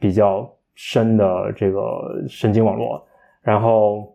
[0.00, 0.44] 比较
[0.74, 1.80] 深的这个
[2.28, 3.00] 神经网络，
[3.44, 4.12] 然后。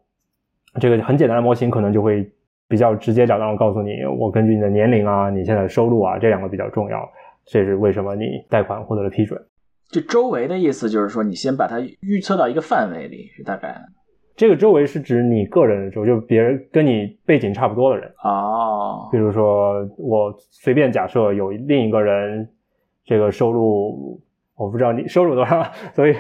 [0.80, 2.30] 这个很简单的模型可能就会
[2.68, 7.10] 比较直截了当的告诉你，我根据你的年龄啊，你现在的收入啊，这两个比较重要，
[7.46, 9.42] 这是为什么你贷款获得了批准。
[9.90, 13.76] 这周围的意思就是说，你先把它预测到一个范围里，是大概。
[14.36, 19.10] 这个周围是指你个人的周，就别人跟你背景差不多的人哦。
[19.12, 22.48] 比如说，我随便假设有另一个人，
[23.04, 24.22] 这个收入。
[24.60, 26.14] 我不知道你收入多少，所以，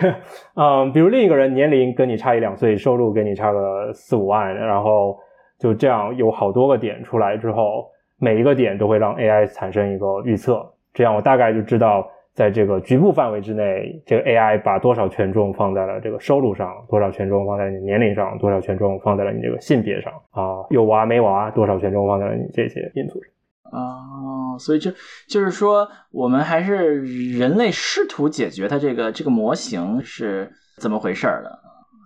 [0.56, 5.18] 嗯，比如另一个人年龄跟你差一两岁，收入跟你差个四五万，然后
[5.60, 7.86] 就这样有好多个点出来之后，
[8.18, 23.34] 每一个点都会让 AI 产生一个预测，这样我大概就知道在这个局部范围之内，这个 AI 把多少权重放在了这个收入上，多少权重放在你年龄上，多少权重放在了你这个性别上啊，有娃没娃，多少权重放在了你这些因素上。
[23.72, 24.91] 哦，所以就
[25.28, 27.01] 就是说，我们还是
[27.38, 31.59] 人类试图解决它这个这个模型是怎么回事儿的，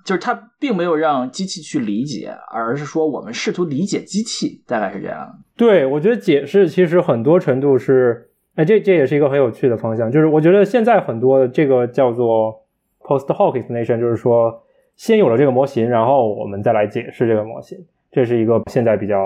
[0.06, 5.40] 就是它并没有让机器去理解，而是说我们试图理解机器，大概是这样。
[5.56, 12.54] 对，我觉得解释其实很多程度是，哎，这这也是一个很有趣的方向，就是我觉得现在很多的这个叫做
[13.02, 14.64] post hoc explanation，就是说
[14.96, 17.78] 先有了这个模型，然后我们再来解释这个模型，
[18.12, 19.18] 这是一个现在比较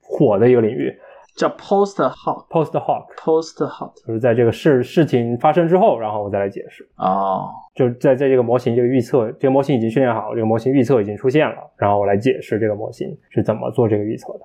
[0.00, 0.92] 火的一个领域。
[1.36, 6.88] 叫 post hoc，post hoc，post hoc，就是在这个事事情发生之后，然后我再来解释。
[6.96, 14.40] 哦，就在在这个模型这个预测，这个模型已经训练好，这个模型预测已经出现了，然后我来解释这个模型是怎么做这个预测的。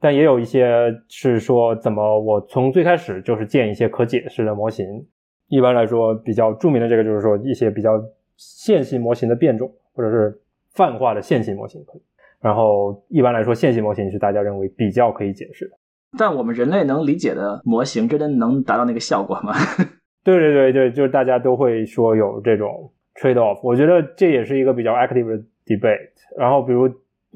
[0.00, 5.06] 但也有一些是说，怎么我从最开始就是建一些可解释的模型。
[5.48, 7.92] 一般来说，比较著名的这个就是说一些比较
[8.36, 10.40] 线性模型的变种，或者是
[10.74, 12.02] 泛化的线性模型可以。
[12.40, 15.76] 然后一般来说，线性模型是大家认为比较可以解释的。
[16.18, 19.52] 但我们人类能理解的模型，真的能达到那个效果吗？
[20.24, 23.60] 对对对对，就是大家都会说有这种 trade off。
[23.62, 26.10] 我觉得这也是一个比较 active 的 debate。
[26.36, 26.90] 然后比如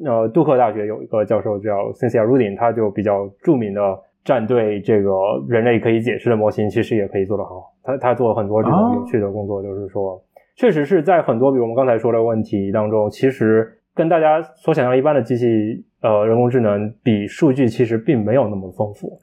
[0.04, 3.80] 呃，杜克大学有一个教授叫 Cynthia Rudin，他就比较著名的
[4.24, 5.10] 站队这个
[5.46, 7.72] 人类可以解释的模型，其实也可以做得好。
[7.82, 10.20] 他他做了很多这种有趣的工作，就是说，
[10.56, 15.84] 确实是在很多比如我们刚才说的问题当中，其实跟大家所想象一般的机器。
[16.00, 19.18] 呃，人工智能比数据其实并没有那么丰富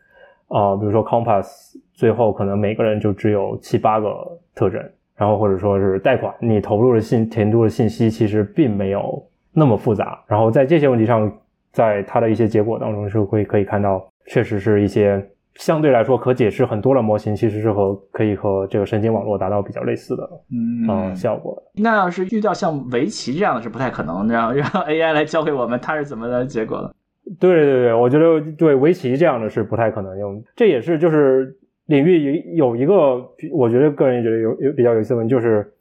[0.48, 4.84] 啊，比如说 Compass 最后可能每个人就只有七八个特征，
[5.16, 9.24] 然后或者说是贷款，你投入的信填入的信息其实并没有
[9.54, 11.32] 那么复杂，然后在这些问题上，
[11.72, 15.26] 在它的一些结果当中是会可以看到，确实是一些。
[15.58, 21.62] 相对来说，可解释很多的模型其实是和可以和这个神经网络达到比较类似的嗯效果。
[21.74, 26.94] 那要是遇到像围棋这样的是不太可能，让让 AI 来教给我们它是怎么的结果的。
[27.40, 30.42] 对对对，我觉得对围棋这样的是不太可能用。
[30.56, 35.74] 这也是就是领域有有一个，我觉得个人觉得有有比较有意思的问题，就是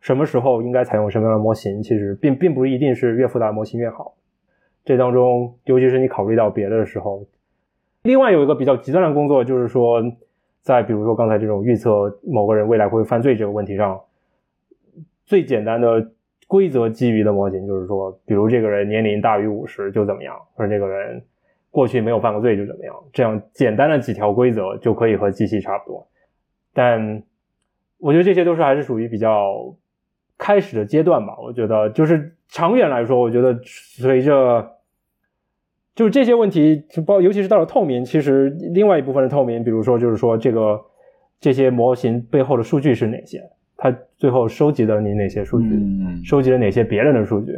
[0.00, 4.14] 什么时候应该采用什么样的模型，其实并并不一定是越复杂的模型越好。
[4.84, 7.26] 这当中，尤其是你考虑到别的的时候。
[8.02, 10.00] 另外有一个比较极端的工作，就是说，
[10.62, 14.00] 在比如说刚才这种预测某个人未来会犯罪这个问题上，
[15.26, 16.12] 最简单的
[16.46, 21.22] 规则基于的模型，就是说，比如这个人年龄大于五十就怎么样，或者这个人
[21.70, 26.06] 过去没有犯过罪就怎么样，这样简单的几条规则就可以和机器差不多。
[26.72, 27.22] 但
[27.98, 29.74] 我觉得这些都是还是属于比较
[30.38, 31.36] 开始的阶段吧。
[31.38, 34.77] 我觉得就是长远来说，我觉得随着。
[35.98, 40.80] 就是这些问题，包尤其是到了透明，其实另外一部分的透明，比如说就是说这个
[41.40, 43.42] 这些模型背后的数据是哪些，
[43.76, 47.50] 它最后收集了你哪些数据，嗯收集了哪些别人的数据，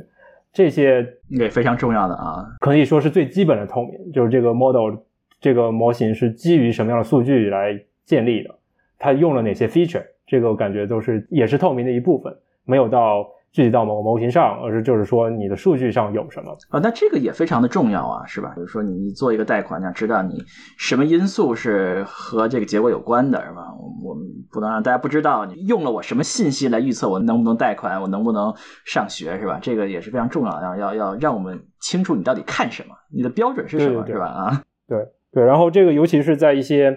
[0.55, 4.97] 这些也非常重要的啊，可以说是最基本的透明，就是这个 model
[5.39, 8.55] 这个模型是基于什么样的数据来建立的，
[8.99, 12.35] 它用了哪些 feature，这个我感觉都是也是透明的一部分，
[12.65, 13.29] 没有到。
[13.53, 16.79] 具体到某个模型上，而是就是说你的数据上有什么啊？
[16.81, 18.53] 那这个也非常的重要啊，是吧？
[18.55, 20.43] 比如说你做一个贷款，你要知道你
[20.79, 23.63] 什么因素是和这个结果有关的，是吧？
[24.05, 29.59] 我们不能让大家不知道你用了我什么信息来预测我能不能贷款，我能不能上学，是吧？
[29.61, 34.27] 这个也是非常重要的，要要要让我们清楚你到底看什么，你的标准是什么，是吧？
[34.27, 36.97] 啊， 对对，然后这个尤其是在一些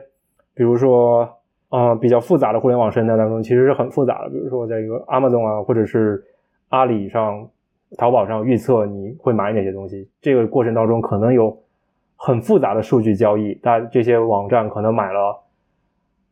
[0.54, 1.28] 比如说
[1.70, 6.24] 啊比较复杂的互联网生态当中，其实是很复杂的，比如说在一个 Amazon 啊，或者是
[6.74, 7.48] 阿里上、
[8.00, 11.56] 淘宝上预测你会买哪些东西，这个过程当中可能有
[12.16, 13.56] 很复杂的数据交易。
[13.62, 15.40] 但这些网站可能买了，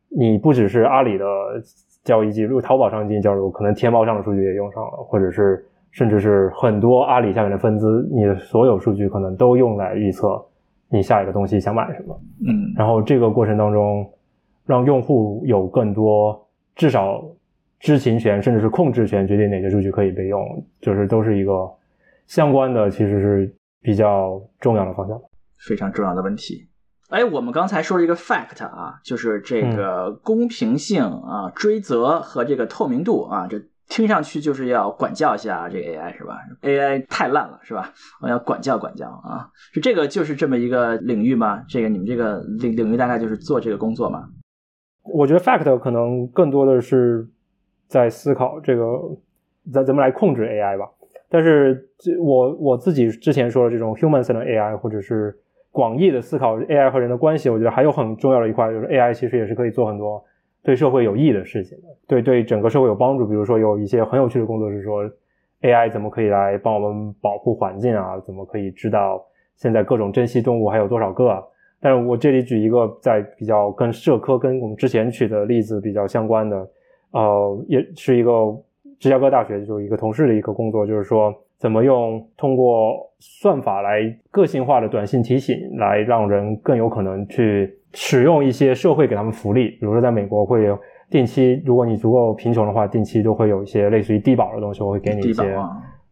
[0.08, 1.24] 你不只是阿里的
[2.02, 10.44] 交易记录，淘宝上进行交流，可能天猫上的数据也用上了，或者是甚至是很多阿里下面的分支，你的所有数据可能都用来预测
[10.88, 12.18] 你下一个东西想买什么。
[12.44, 14.10] 嗯，然后这个过程当中，
[14.66, 17.22] 让用户有更多至少。
[17.82, 20.40] 知情权甚至是控制权决定哪些数据可以被用，
[20.80, 21.68] 就是都是一个
[22.28, 25.20] 相关的，其实是比较重要的方向，
[25.58, 26.68] 非常重要的问题。
[27.08, 37.92] 哎，我们刚才说了一个 fact 啊，就是这个公平性啊、追责和这个透明度啊，这听上去就是要管教一下这个 AI 是吧？AI 太烂了是吧？
[38.22, 41.64] 我要管教管教啊，是这个就是这么一个领域吗？
[41.68, 44.28] 这个你们这个领领域大概就是做这个工作吗？
[45.02, 47.28] 我觉得 fact 可能更多的是。
[47.92, 48.98] 在思考这个
[49.70, 50.90] 怎怎么来控制 AI 吧，
[51.28, 55.36] 但是这我我自己之前说的这种 human centered AI，或者是
[55.70, 60.24] 广义的思考 AI 和人的关系，我觉得还有很重要的一块，就是 AI 其实也是可以做很多
[60.62, 63.26] 对社会有益的事情的，对对整个社会有帮助。
[63.26, 65.04] 比如说有一些很有趣的工作是说
[65.60, 69.22] AI 怎么可以来帮我们保护环境啊，怎么可以知道
[69.56, 71.28] 现在各种珍稀动物还有多少个？
[71.28, 71.42] 啊？
[71.78, 76.66] 但是我这里举一个在比较跟社科跟我们之前举的例子比较相关的。
[77.12, 78.30] 呃，也是一个
[78.98, 84.00] 芝加哥大学就一个同事的一个工作，就是说怎么用通过算法来
[84.30, 89.68] 个性化的短信提醒，来让人更有可能去使用一些社会给他们福利。
[89.70, 90.78] 比如说，在美国会有
[91.10, 95.42] 定期，如果你足够贫穷的话，定期都会有一些类似于低保的东西，我会给你一些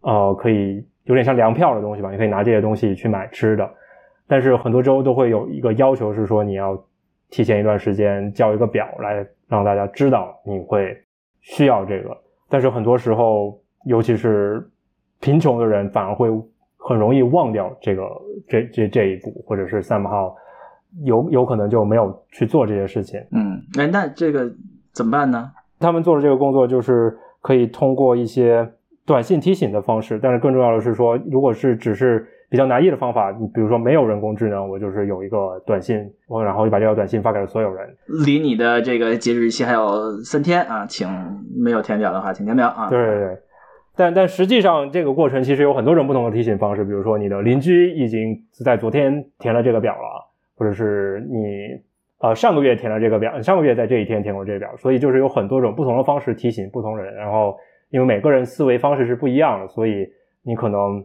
[0.03, 3.69] 呃，可以有点像粮票的东西吧，你可以拿这些东西去买吃的。
[4.29, 6.81] 但是很多州都会有一个要求，是说你要
[7.31, 9.27] 提前一段时间交一个表来。
[9.51, 10.97] 让大家知道你会
[11.41, 12.17] 需要这个，
[12.49, 14.65] 但是很多时候，尤其是
[15.19, 16.29] 贫穷的人，反而会
[16.77, 18.09] 很容易忘掉这个
[18.47, 20.37] 这这这一步，或者是三号
[21.03, 23.21] 有有可能就没有去做这些事情。
[23.33, 24.49] 嗯，哎，那这个
[24.93, 25.51] 怎么办呢？
[25.81, 28.71] 他们做的这个工作就是可以通过一些
[29.05, 37.89] 短信提醒的方式，但是更重要的是说，如果是只是比较难易的方法，你比如说没有人工智能，我就是有一个短信，我然后就把这条短信发给了所有人。
[38.25, 41.09] 离你的这个截止日期还有三天啊，请
[41.57, 42.89] 没有填表的话，请填表啊。
[42.91, 43.39] 对对对，
[43.95, 51.81] 但但实际上这个过程其实有很多种不同的提醒方式，比如说你的邻居已经在昨天填了这个表了，或者是你
[52.19, 57.57] 呃上个月填了这个表，上个月在这一天填过这个表，所以就是有很多种不同的方式提醒不同人，然后
[57.91, 60.05] 因为每个人思维方式是不一样的，所以
[60.43, 61.05] 你可能。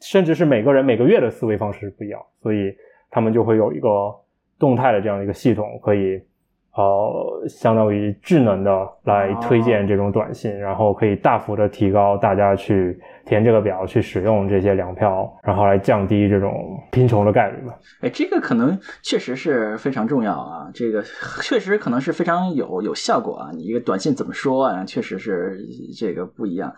[0.00, 2.74] 甚至是每个人每个月的思维方式不一样，所以
[3.10, 3.88] 他们就会有一个
[4.58, 6.20] 动态的这样一个系统，可以
[6.74, 17.78] 呃相当于智能的来推荐这种短信，然后可以大幅的提高大家去填这个表、去使用这些粮票，然后来降低这种贫穷的概率吧。
[18.00, 21.02] 哎，这个可能确实是非常重要啊，这个
[21.42, 23.50] 确实可能是非常有有效果啊。
[23.52, 24.84] 你一个短信怎么说啊？
[24.84, 25.58] 确实是
[25.98, 26.72] 这个不一样。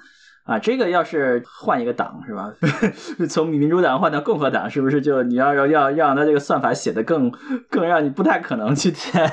[0.45, 2.53] 啊，这个要是换一个党是吧？
[3.29, 7.33] 从民主党换到共和党，是不是就你要要要让他这个算法写的更
[7.71, 9.27] 更让你不太可能去填？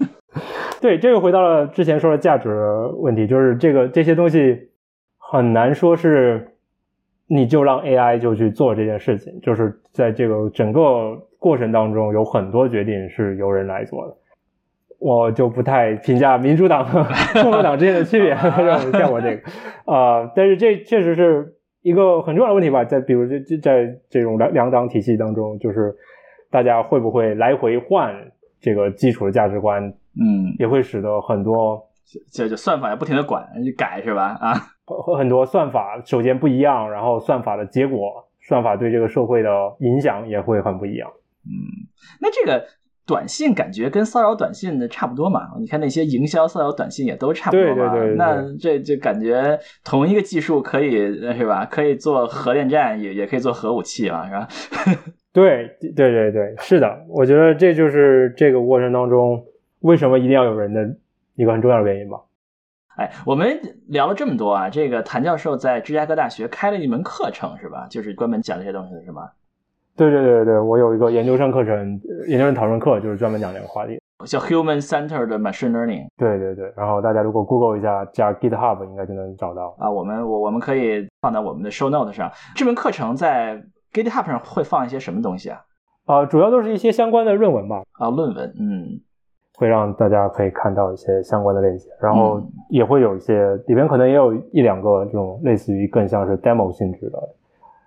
[0.80, 2.50] 对，这个回到了之前说的价值
[2.98, 4.70] 问题，就是这个这些东西
[5.16, 6.54] 很难说是
[7.28, 14.16] 你就让 AI 就去做这件事情，就是在这个整个过程当中有很多决定是由人来做的。
[15.02, 17.02] 我就不太评价民主党和
[17.42, 18.36] 共和党之间的区别，
[18.96, 19.50] 像我这个，
[19.92, 22.84] 啊，但是这确实是一个很重要的问题吧？
[22.84, 25.92] 在比如这这在这种两两党体系当中，就是
[26.52, 28.14] 大家会不会来回换
[28.60, 29.82] 这个基础的价值观？
[30.14, 31.84] 嗯，也会使得很多
[32.30, 33.44] 这这算法要不停的管
[33.76, 34.38] 改是吧？
[34.40, 39.50] 啊，和很多算法首先不一样，然后算法的结果，算法对这个社会的
[39.80, 41.10] 影响也会很不一样。
[41.44, 41.50] 嗯，
[42.20, 42.64] 那这个。
[43.06, 45.50] 短信感觉跟骚扰短信的差不多嘛？
[45.58, 47.94] 你看那些营销骚扰短信也都差不多嘛。
[48.16, 50.90] 那这就感觉同一个技术可以
[51.36, 51.66] 是吧？
[51.66, 54.48] 可以做核电站，也也可以做核武器嘛，是吧？
[55.32, 57.04] 对对对对，是的。
[57.08, 59.44] 我觉得这就是这个过程当中
[59.80, 60.80] 为什么一定要有人的
[61.34, 62.18] 一个很重要的原因吧。
[62.96, 67.86] 哎，我们聊了这么多啊，这个谭教授在芝加哥大学开了一门课程是吧？
[67.88, 69.32] 就是专门讲这些东西的是吧？
[69.96, 76.06] 对对对对我有一个研究生课程，研究生讨论课，就是专门讲这个话题，叫 Human Centered Machine Learning。
[76.16, 79.74] 对对对，然后大家如果 Google 一下加 GitHub，应该就能找到。
[79.78, 82.30] 啊，我们我我们可以放在我们的 Show Note 上。
[82.56, 83.62] 这门课程在
[83.92, 85.60] GitHub 上会放一些什么东西啊？
[86.06, 87.82] 啊，主要都是一些相关的论文吧。
[87.92, 88.98] 啊，论文，嗯，
[89.58, 97.18] 会让大家可以看到一些相关的链接，然后也会有一些里边可能也有一两个这种类似于更像是 demo 性质的。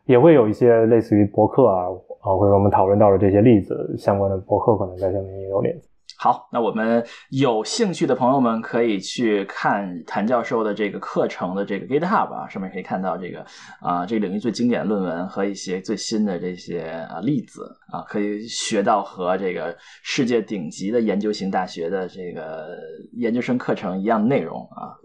[0.05, 1.85] 也会有一些类似于博客啊
[2.21, 5.87] 啊，或者我们讨论到的这些例子相关的博客，可能在下面也有链接。
[6.17, 13.45] 好，那我们有兴趣的朋友们可以去看谭教授的这个课程的这个 GitHub 啊，上面可以看到这个
[13.81, 22.77] 啊这个领域最经典的论文和一些最新的这些啊例子啊，可以学到和这个世界顶级的研究型大学的这个
[23.17, 24.95] 研究生课程一样的内容啊。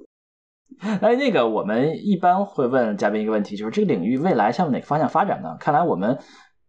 [1.03, 5.55] 哎，那个我们一般会问嘉宾一个问题，就是这个领域未来向哪个方向发展呢？
[5.61, 6.17] 看来我们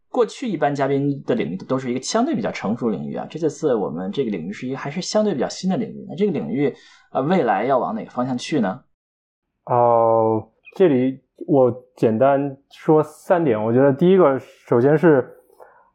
[0.09, 6.05] 过去一般嘉宾的领域都是一个相对比较成熟领域啊，这次我们这个领域是一个还是相对比较新的领域。
[6.09, 6.74] 那这个领域
[7.12, 8.82] 啊，未来要往哪个方向去呢？
[9.66, 10.43] 哦，
[10.76, 13.64] 这里我简单说三点。
[13.64, 14.38] 我觉得第一个，
[14.68, 15.26] 首先是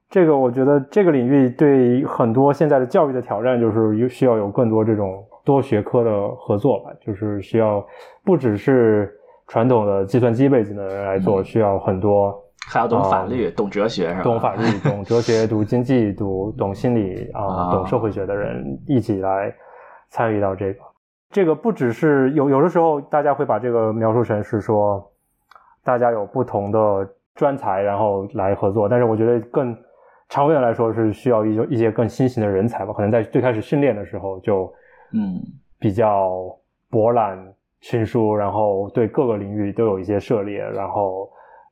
[0.08, 5.22] 这个，我觉得这个领域对很多现在的教育的挑战，就是需要有更多这种。
[5.46, 7.86] 多学科的合作吧，就是需要
[8.24, 9.16] 不只是
[9.46, 12.36] 传统的计算机背景的人来做，需要很多，
[12.68, 14.22] 还要懂法律、懂哲学，是吧？
[14.24, 19.54] 懂法律、懂哲学、读经济、读懂心理啊，懂社会学的人一起来
[20.08, 20.80] 参与到这个。
[21.30, 25.08] 这个不只是有有的时候大家会把这个描述成是说，
[25.84, 28.88] 大家有不同的专才，然后来合作。
[28.88, 29.76] 但是我觉得更
[30.28, 32.92] 长远来说是需要一些一些更新型的人才吧。
[32.92, 34.68] 可能在最开始训练的时候就。
[35.12, 35.40] 嗯，
[35.78, 36.56] 比较
[36.90, 37.38] 博览
[37.80, 41.30] 群书，然后对各个领域都有一些涉猎，然后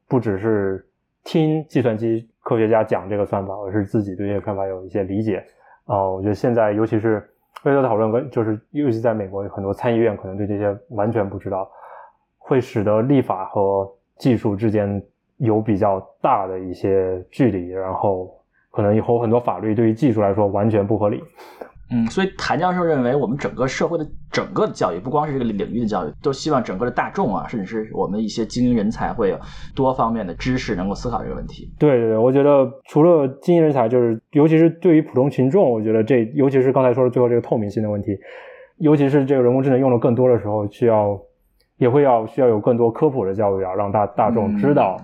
[0.09, 0.87] 不只是
[1.25, 5.45] 听计算机科学家讲这个算法，而是自己对这个算法有一些理解。
[5.87, 7.29] 啊，我觉得现在尤其是
[7.65, 11.69] 为了讨论，跟就是尤其在美国，很多参议院可能对这些完全不知道，
[12.39, 15.03] 会使得立法和技术之间
[15.39, 18.31] 有比较大的一些距离，然后
[18.71, 21.23] 可能以后很多法律对于技术来说完全不合理。
[21.95, 29.39] 嗯，所以谭教授认为，我们整个社会的整个的教育，不光是这个领域的教育，都希望整个的大众啊，甚至是我们一些精英人才，会有
[29.77, 31.73] 多方面的知识，能够思考这个问题。
[31.79, 38.19] 对对对，我觉得除了精英人才，就是尤其是对于普通群众，我觉得这，尤其是刚才说的最后这个透明性的问题，
[38.79, 41.21] 尤其是这个人工智能用的更多的时候，需要
[41.77, 44.97] 也会要需要有更多科普的教育啊，让大大众知道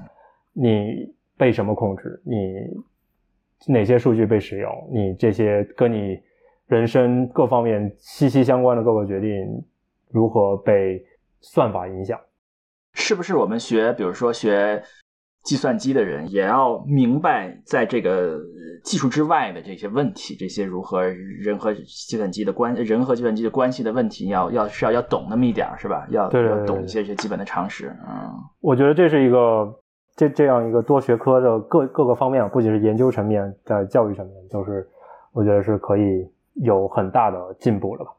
[0.53, 6.19] 你被什么控制，你哪些数据被使用，你这些跟你
[6.71, 9.29] 人生各方面息息相关的各个决定
[10.09, 11.05] 如何被
[11.41, 12.19] 算法影响。
[12.93, 14.81] 是不是我们学，比如说学
[15.43, 18.39] 计算机的人，也要明白在这个
[18.85, 26.07] 技术之外的这些问题，这些如何人和计算机的关，人和计算机的关系的问题，要要是要要懂那么一点是吧？
[26.11, 27.89] 要要懂一些这基本的常识。
[28.09, 29.75] 嗯，我觉得这是一个
[30.15, 34.89] 这这样一个多学科的各各个方面，不仅是研究层面，在教育层面，都是
[35.33, 38.11] 我觉得是可以有很大的进步了吧。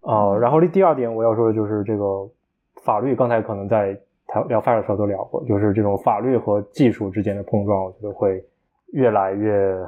[0.00, 2.28] 呃，然后第二点我要说的就是这个
[2.82, 3.98] 法律，刚才可能在。
[4.34, 8.44] 聊聊发的时候都聊过，就是这种法律和技术之间的碰撞，我觉得会
[8.92, 9.78] 越来越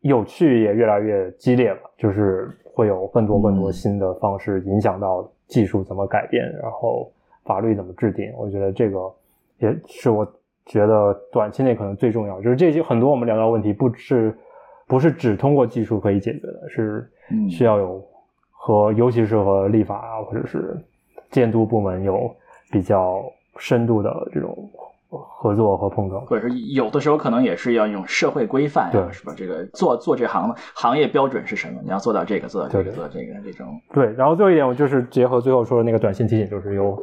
[0.00, 1.78] 有趣，也越来越激烈了。
[1.96, 7.10] 就是会有更多更多新的方式影响到技术怎么改变，然后
[7.44, 8.34] 法律怎么制定。
[8.36, 9.10] 我觉得这个
[9.58, 10.26] 也是我
[10.66, 14.36] 觉得短期内可能最重要，就是这些很多我们聊到问题，不是
[14.90, 17.10] 不是只通过技术可以解决的，是
[17.48, 18.04] 需要有
[18.50, 20.76] 和尤其是和立法啊，或者是
[21.30, 22.30] 监督部门有
[22.70, 23.22] 比较。
[23.58, 24.56] 深度的这种
[25.10, 29.34] 合作和碰撞，或者是有的时候可能也是要用社会规范，对，是吧？
[29.36, 31.78] 这个做做这行的行业标准是什么？
[31.82, 33.78] 你要做到这个，做到这个，做这个这种。
[33.92, 36.96] 对，然后最后一点，我就是结合最后说的那个短信提醒，就是有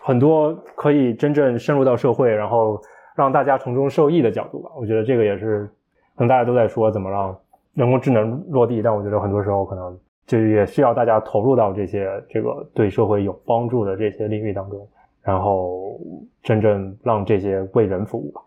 [0.00, 2.80] 很多可以真正深入到社会，然后
[3.16, 4.70] 让大家从中受益的角度吧。
[4.76, 5.68] 我觉得这个也是，
[6.16, 7.36] 可能大家都在说怎么让
[7.74, 14.88] 人工智能落地，但我觉得很多时候可能就也需要大家投入到这些这个对社会有帮助的这些领域当中。
[15.22, 15.98] 然后
[16.42, 18.42] 真正让这些为人服务吧。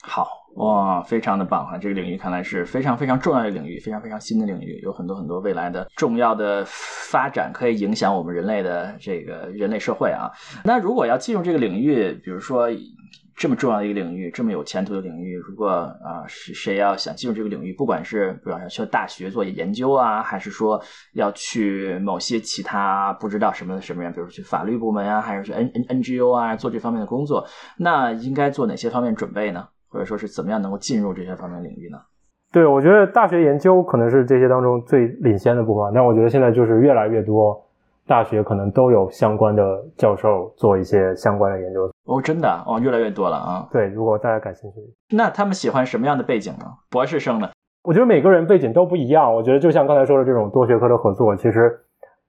[0.00, 1.76] 好哇，非常的棒啊！
[1.76, 10.32] 这个领域看来是非常非常重要的领域，非常非常新的领域，有很多很多未来的重要的发展可以影响我们人类的这个人类社会啊。
[10.64, 12.70] 那如果要进入这个领域，比如说。
[13.36, 20.80] 这么重要的一个领域，这么有前途的领域，如果啊是谁要想进入这个领域，不管是比如要去大学做研究啊，还是说
[21.12, 27.46] 要去某些其他不知道什么什么人，比如去法律部门啊，还是去 N N N G O 啊做这方面的工作，
[27.78, 29.68] 那应该做哪些方面准备呢？
[29.88, 31.98] 或者说是怎么样能够进入这些方面领域呢？
[32.52, 37.62] 对，我觉得大学研究可能是这些当中最领先的部分，但我觉得现在就是越来越多。
[38.08, 39.62] 大学可能都有相关的
[39.96, 43.68] 教授做一些相关的研究哦，真的哦，越来越多了啊。
[43.70, 44.76] 对，如果大家感兴趣，
[45.10, 46.66] 那他们喜欢什么样的背景呢？
[46.88, 47.50] 博士生呢？
[47.82, 49.32] 我觉得每个人背景都不一样。
[49.32, 51.78] 我觉得就像刚才说的这种多学科的合作，其实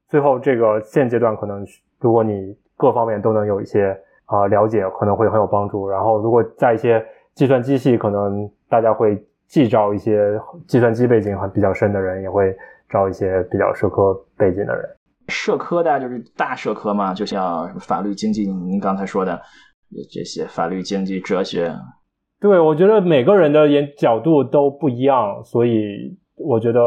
[0.09, 1.65] 最后这个现阶段可能，
[1.99, 5.87] 如果你各方面都能有一些啊了解，可能会很有帮助。
[5.87, 7.03] 然后如果在一些
[7.33, 12.55] 计算机系，可能大家会既招一些计算机背景很比较深的人，也会
[12.89, 14.89] 招一些比较社科背景的人。
[15.29, 19.41] 社科大家就是大社科嘛，就像法律、经济，您刚才说的
[20.09, 21.73] 这些法律、经济、哲学。
[22.39, 26.79] 对，我觉得每个人的眼角度都不一样，所以我觉得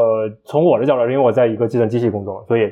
[0.44, 2.62] 从我的角度，因为我在一个计算机系工作，所以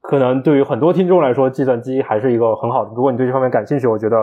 [0.00, 2.90] 可能对于很多听众来说，计算机还是一个很好的。
[2.94, 4.16] 如果你对这方面感兴趣，我觉得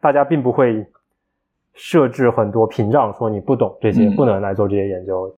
[0.00, 0.86] 大家并不会
[1.74, 5.34] 设置很多屏障，说你不懂这些，不能来做这些研究。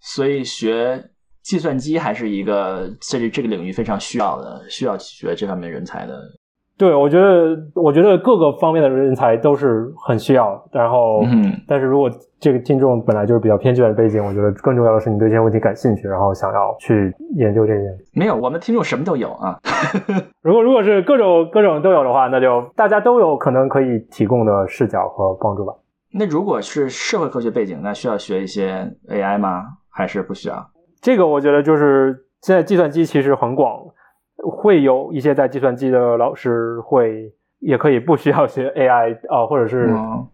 [0.00, 1.02] 所以学。
[1.42, 6.16] 计算机还是一个在这这个领域非常需要的，需要学这方面人才的。
[6.82, 10.60] 对，我觉得，我觉得各个方面的人才都是很需要。
[10.72, 12.10] 然后，嗯但是如果
[12.40, 17.82] 这个听众本来就是比较偏计算背景，我觉得更重要的是你对这些问题感兴趣，然后想要去研究这些。
[18.12, 19.56] 没有，我们听众什么都有啊。
[20.42, 25.72] 如果如果是各种各种都有的话，那就大家都有可能可以提供的视角和帮助吧。
[26.12, 29.62] 那如果是社会科学背景，那需要学一些 AI 吗？
[29.88, 30.66] 还是不需要？
[31.00, 33.78] 这个我觉得就是现在计算机其实很广，
[34.50, 39.88] 会有一些在计算机的老师会也可以不需要学 AI 啊，或者是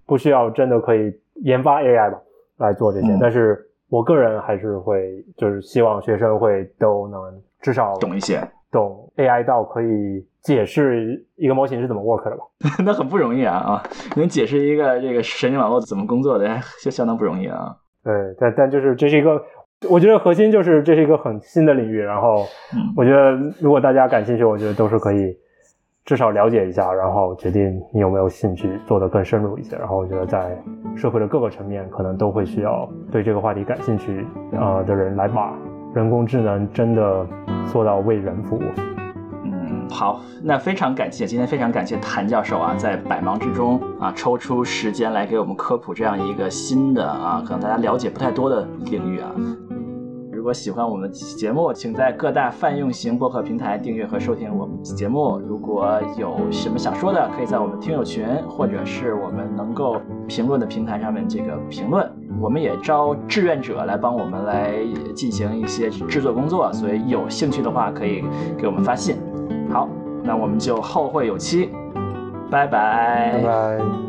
[0.06, 2.18] 不需要真的可以研发 AI 吧
[2.58, 3.16] 来做这些。
[3.20, 3.58] 但是
[3.90, 7.20] 我个人还是会就是希望学生会都能
[7.60, 8.40] 至少懂一些，
[8.70, 12.44] 懂 AI 到可以解释一个模型是怎么 work 的吧？
[12.84, 13.82] 那很不容易啊啊！
[14.16, 16.48] 能解释一个这个神经网络怎么工作的，
[16.82, 17.76] 就相当不容易啊。
[18.02, 19.38] 对，但但就是这是一个。
[19.86, 22.44] 我觉得核心就是这是一个很新的领域，然后
[22.96, 25.36] 我觉得如果大家感兴趣，我觉得都是可以
[26.04, 29.76] 至少了解一下，然后决定你有没有兴趣做得更深入一些。
[29.76, 30.60] 然后我觉得在
[30.96, 35.56] 社会的各个层面，可能都会需要对这个话题感兴趣呃的人来把
[35.94, 37.24] 人工智能真的
[37.70, 38.62] 做到为人服务。
[39.90, 49.30] 好，那非常感谢，今天非常感谢谭教授啊，在百忙之中啊抽出时间来给我们科普这样一个新的啊，可能大家了解不太多的领域啊。
[50.48, 55.38] 如果喜欢我们的节目，请在各大泛用型播客平台订阅和收听我们节目。
[55.46, 62.10] 如果有什么想说的，可以在我们听友群，或者是我们能够评论的平台上面这个评论。
[62.40, 64.72] 我们也招志愿者来帮我们来
[65.14, 68.24] 进行一些制作工作，所以有兴趣的话可以
[68.56, 69.18] 给我们发信。
[69.70, 69.86] 好，
[70.24, 71.68] 那我们就后会有期，
[72.50, 74.07] 拜拜拜。